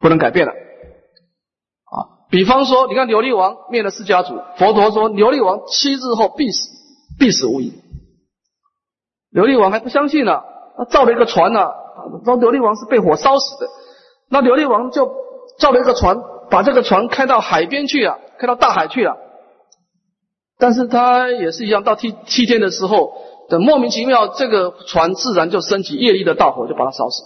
[0.00, 0.52] 不能改变了。
[0.52, 6.68] 啊，比方说，你看琉璃王灭了释迦族，佛陀说琉璃王七日后必死，
[7.18, 7.72] 必死无疑。
[9.32, 10.42] 琉璃王还不相信呢，
[10.76, 11.60] 他造了一个船呢，
[12.24, 13.70] 说琉璃王是被火烧死的，
[14.28, 15.10] 那琉璃王就
[15.60, 16.18] 造了一个船。
[16.54, 19.16] 把这个船开到海边去了，开到大海去了。
[20.56, 23.12] 但是他也是一样，到七七天的时候，
[23.48, 27.24] 等莫名其妙，这个船自然就升起业力的大火，就把它烧死，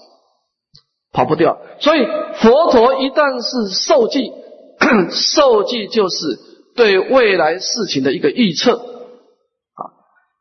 [1.13, 1.59] 跑不掉。
[1.79, 2.07] 所以
[2.37, 4.33] 佛陀一旦是受记，
[5.13, 6.39] 受记就是
[6.75, 9.93] 对未来事情的一个预测啊。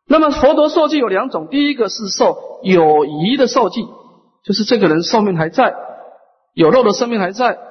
[0.08, 3.86] 那么佛陀受记有两种，第一个是受有疑的受记，
[4.46, 5.76] 就是这个人寿命还在，
[6.54, 7.67] 有肉的生命还在。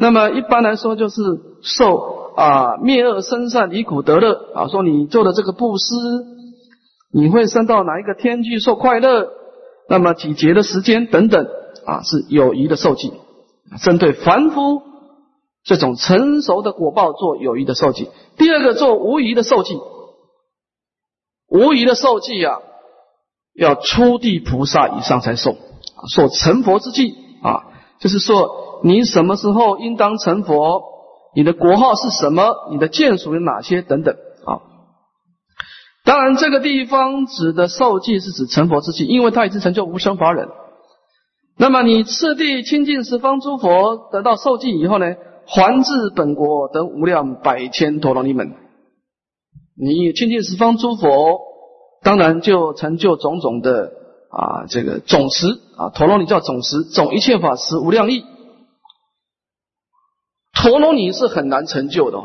[0.00, 1.20] 那么一般来说，就是
[1.60, 5.94] 受啊灭恶生善离苦得乐啊，说你做的这个布施，
[7.12, 9.28] 你会升到哪一个天去受快乐？
[9.88, 11.48] 那么几节的时间等等
[11.84, 13.12] 啊，是有疑的受记，
[13.82, 14.82] 针对凡夫
[15.64, 18.08] 这种成熟的果报做有疑的受记。
[18.36, 19.80] 第二个做无疑的受记，
[21.48, 22.58] 无疑的受记啊，
[23.52, 25.56] 要初地菩萨以上才受，
[26.14, 27.64] 受成佛之际啊，
[27.98, 28.67] 就是说。
[28.82, 30.82] 你什么时候应当成佛？
[31.34, 32.68] 你的国号是什么？
[32.70, 33.82] 你的剑属有哪些？
[33.82, 34.14] 等等
[34.44, 34.60] 啊。
[36.04, 40.48] 当然，这个地方指的受记是指成佛之际，因为他已经成就无生法忍。
[41.58, 45.16] 那么你次第亲近十方诸佛，得到受记以后呢，
[45.46, 48.54] 还至本国得无量百千陀罗尼门。
[49.76, 51.40] 你亲近十方诸佛，
[52.02, 53.90] 当然就成就种种的
[54.30, 58.24] 啊，这个总持啊，陀罗尼叫总持，总一切法持无量义。
[60.60, 62.18] 陀罗尼是很难成就的，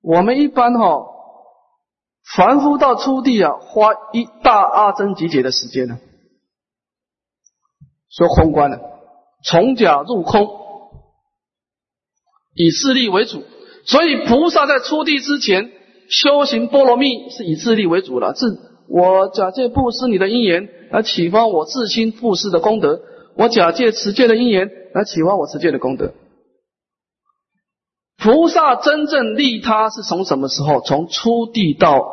[0.00, 1.06] 我们一般哈，
[2.34, 5.98] 凡夫到初地啊，花一大阿僧集结的时间呢，
[8.08, 8.80] 说空观的，
[9.44, 10.48] 从假入空，
[12.54, 13.44] 以自力为主。
[13.86, 15.70] 所以菩萨在初地之前
[16.08, 18.46] 修行波罗蜜是以自力为主了，是
[18.88, 23.02] 我假借布施你的因缘来启发我自心布施的功德，
[23.36, 26.12] 我假借持戒的因缘来启发我持戒的功德。
[28.16, 30.80] 菩萨真正利他是从什么时候？
[30.80, 32.06] 从初地到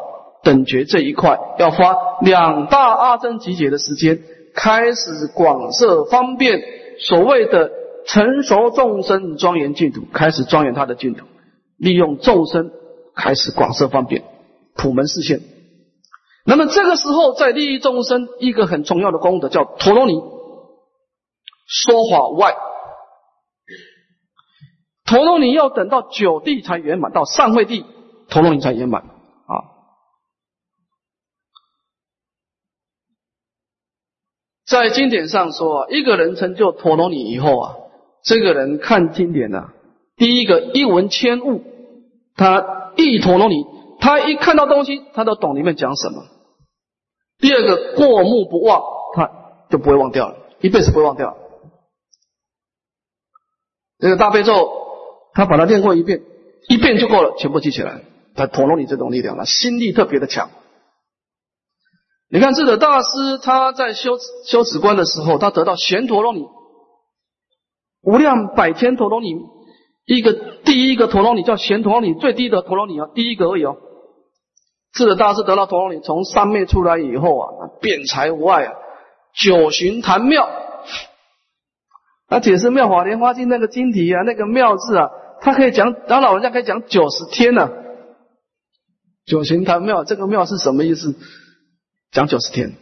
[0.44, 4.22] 等觉这一块，要花两大阿僧集结的时间，
[4.56, 6.60] 开始广设方便，
[7.00, 7.72] 所谓的
[8.08, 11.28] 成熟众生庄严净土，开始庄严他的净土。
[11.78, 12.72] 利用众生
[13.16, 14.24] 开始广设方便，
[14.76, 15.40] 普门示现。
[16.46, 20.20] 那么这个时候，在利益众生一个很重要的功德叫陀罗尼，
[21.68, 22.56] 说法外。
[25.12, 27.86] 陀罗尼要等到九地才圆满，到上会地
[28.30, 29.54] 陀罗尼才圆满啊。
[34.66, 37.76] 在经典上说，一个人成就陀罗尼以后啊，
[38.24, 39.72] 这个人看经典呢，
[40.16, 41.62] 第一个一闻千悟。
[42.38, 43.66] 他一陀罗尼，
[44.00, 46.24] 他一看到东西，他都懂里面讲什么。
[47.38, 48.82] 第二个过目不忘，
[49.14, 49.30] 他
[49.70, 51.36] 就不会忘掉了，一辈子不会忘掉。
[54.00, 54.54] 这个大悲咒，
[55.34, 56.22] 他把它练过一遍，
[56.68, 58.02] 一遍就够了，全部记起来。
[58.36, 60.50] 他陀罗尼这种力量了，心力特别的强。
[62.30, 66.46] 你看智者大师他在修修止观的时候，他得到贤陀罗尼，
[68.02, 69.36] 无量百千陀罗尼。
[70.06, 73.78] 一个第一个陀罗尼叫贤陀罗尼，最低的陀罗尼啊，第一个而已哦。
[74.94, 77.48] 智者大师得到陀罗尼，从三昧出来以后啊，
[77.82, 78.74] 辩才无碍啊，
[79.34, 80.50] 九旬谈妙。
[82.30, 85.10] 那解释《妙法莲花经》那个经题啊，那个妙字啊，
[85.42, 87.70] 他可以讲，他老人家可以讲九十天呢。
[89.26, 91.16] 九旬谈妙，这个妙是什么意思？
[92.12, 92.74] 讲九十天，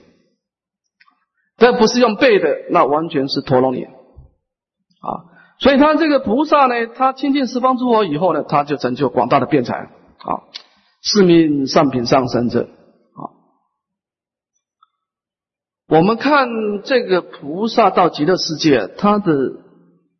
[1.57, 3.89] 这不是用背的，那完全是陀罗尼啊。
[5.59, 10.47] 所以他这个菩萨呢，他亲近十方诸佛以后呢，他就成就广大的辩才啊，
[11.01, 13.21] 是名上品上生者啊。
[15.87, 16.47] 我们看
[16.83, 19.33] 这个菩萨到极乐世界，他的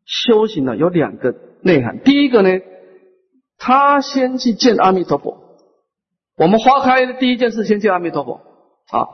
[0.06, 2.00] 修行呢有两个内涵。
[2.00, 2.50] 第一个呢，
[3.58, 5.38] 他先去见阿弥陀佛。
[6.38, 8.42] 我们花开的第一件事，先见阿弥陀佛
[8.92, 9.08] 啊。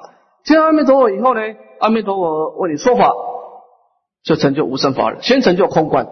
[0.43, 1.41] 见阿弥陀佛以后呢，
[1.80, 3.12] 阿弥陀佛为你说法。
[4.24, 6.08] 就成就无生法忍，先成就空观。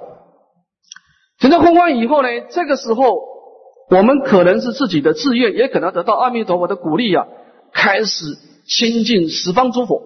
[1.40, 3.02] 成就空观以后呢，这个时候
[3.90, 7.26] 我们可能是自己的自愿，也可能得到阿弥陀佛的鼓励啊，
[7.72, 8.24] 开始
[8.68, 10.04] 亲近十方诸佛，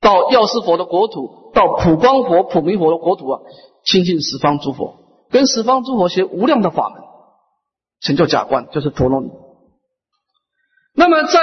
[0.00, 3.40] 到药师佛的国土，到普光佛、普明佛的国土啊，
[3.84, 4.96] 亲近十方诸佛，
[5.30, 7.02] 跟十方诸佛学无量的法门，
[8.00, 9.30] 成就假观，就是陀罗尼。
[10.94, 11.40] 那么在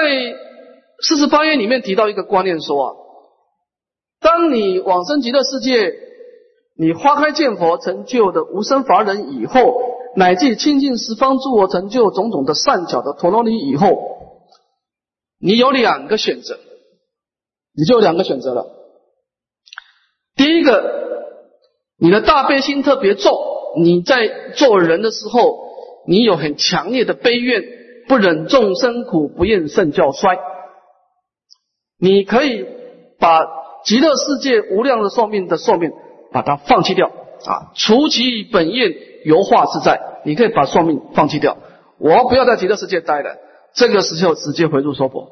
[1.01, 2.95] 四十八愿里面提到一个观念说啊。
[4.21, 5.93] 当你往生极乐世界，
[6.75, 9.81] 你花开见佛成就的无生法忍以后，
[10.17, 13.97] 乃至亲近十方诸佛成就种种的善巧的陀罗尼以后，
[15.39, 16.59] 你有两个选择，
[17.73, 18.65] 你就有两个选择了。
[20.35, 20.98] 第一个，
[21.99, 23.33] 你的大悲心特别重，
[23.77, 25.59] 你在做人的时候，
[26.07, 27.63] 你有很强烈的悲怨，
[28.07, 30.37] 不忍众生苦，不厌圣教衰，
[31.99, 32.65] 你可以
[33.19, 33.59] 把。
[33.85, 35.89] 极乐世界无量的寿命的寿命，
[36.33, 37.07] 把它放弃掉
[37.45, 37.71] 啊！
[37.75, 38.93] 除其本愿
[39.23, 41.57] 由化自在，你可以把寿命放弃掉。
[41.97, 43.37] 我不要在极乐世界待了，
[43.73, 45.29] 这个时候直接回入娑婆，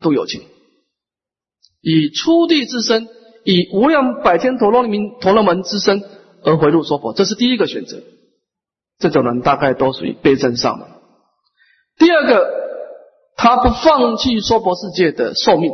[0.00, 0.42] 都有情。
[1.82, 3.08] 以初地之身，
[3.44, 6.02] 以无量百千陀罗尼陀罗门之身
[6.44, 7.98] 而回入娑婆，这是第一个选择。
[8.98, 10.86] 这种人大概都属于悲增上的。
[11.98, 12.50] 第二个，
[13.36, 15.72] 他不放弃娑婆世界的寿命。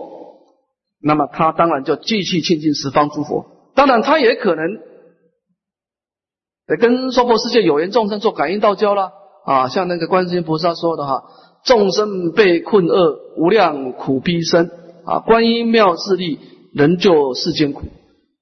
[1.02, 4.64] 那么他当然就继续亲近十方诸佛，当然他也可能
[6.80, 9.12] 跟娑婆世界有缘众生做感应道交了
[9.44, 11.24] 啊，像那个观世音菩萨说的哈，
[11.64, 14.70] 众生被困厄，无量苦逼身
[15.04, 16.40] 啊，观音妙智力，
[16.76, 17.84] 人就世间苦。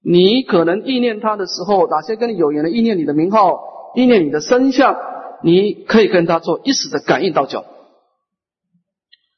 [0.02, 4.96] 你可能意念他的时候，哪些跟你有缘的意念你的名号，意念你的身相，
[5.44, 7.64] 你可以跟他做一时的感应道交。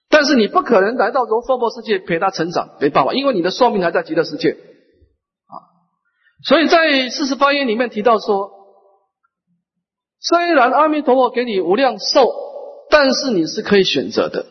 [0.09, 5.55] 但是你不可能来到如娑婆世界陪他成长，没办法，因为你的寿命还在极乐世界啊。
[6.43, 8.51] 所以在四十八愿里面提到说，
[10.21, 12.33] 虽然阿弥陀佛给你无量寿，
[12.89, 14.47] 但是你是可以选择的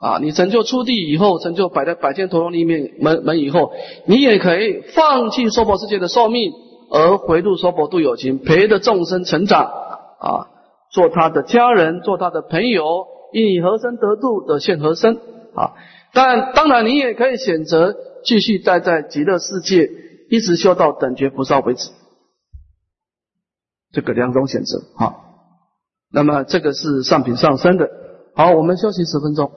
[0.00, 0.18] 啊。
[0.18, 3.70] 你成就出地以后，成就百的百千陀罗尼面门门以后，
[4.06, 6.50] 你也可以放弃娑婆世界的寿命，
[6.90, 9.62] 而回入娑婆度有情，陪着众生成长
[10.18, 10.48] 啊，
[10.90, 15.14] 做他的家人，做他的朋友，因以和身得度的现和身
[15.54, 15.74] 啊。
[16.12, 17.94] 但当然，你也可以选择
[18.24, 19.88] 继续待在极乐世界，
[20.28, 21.90] 一直修到等觉菩萨为止。
[23.92, 25.14] 这个两种选择啊。
[26.12, 27.88] 那么这个是上品上身的。
[28.34, 29.50] 好，我们休息十分钟。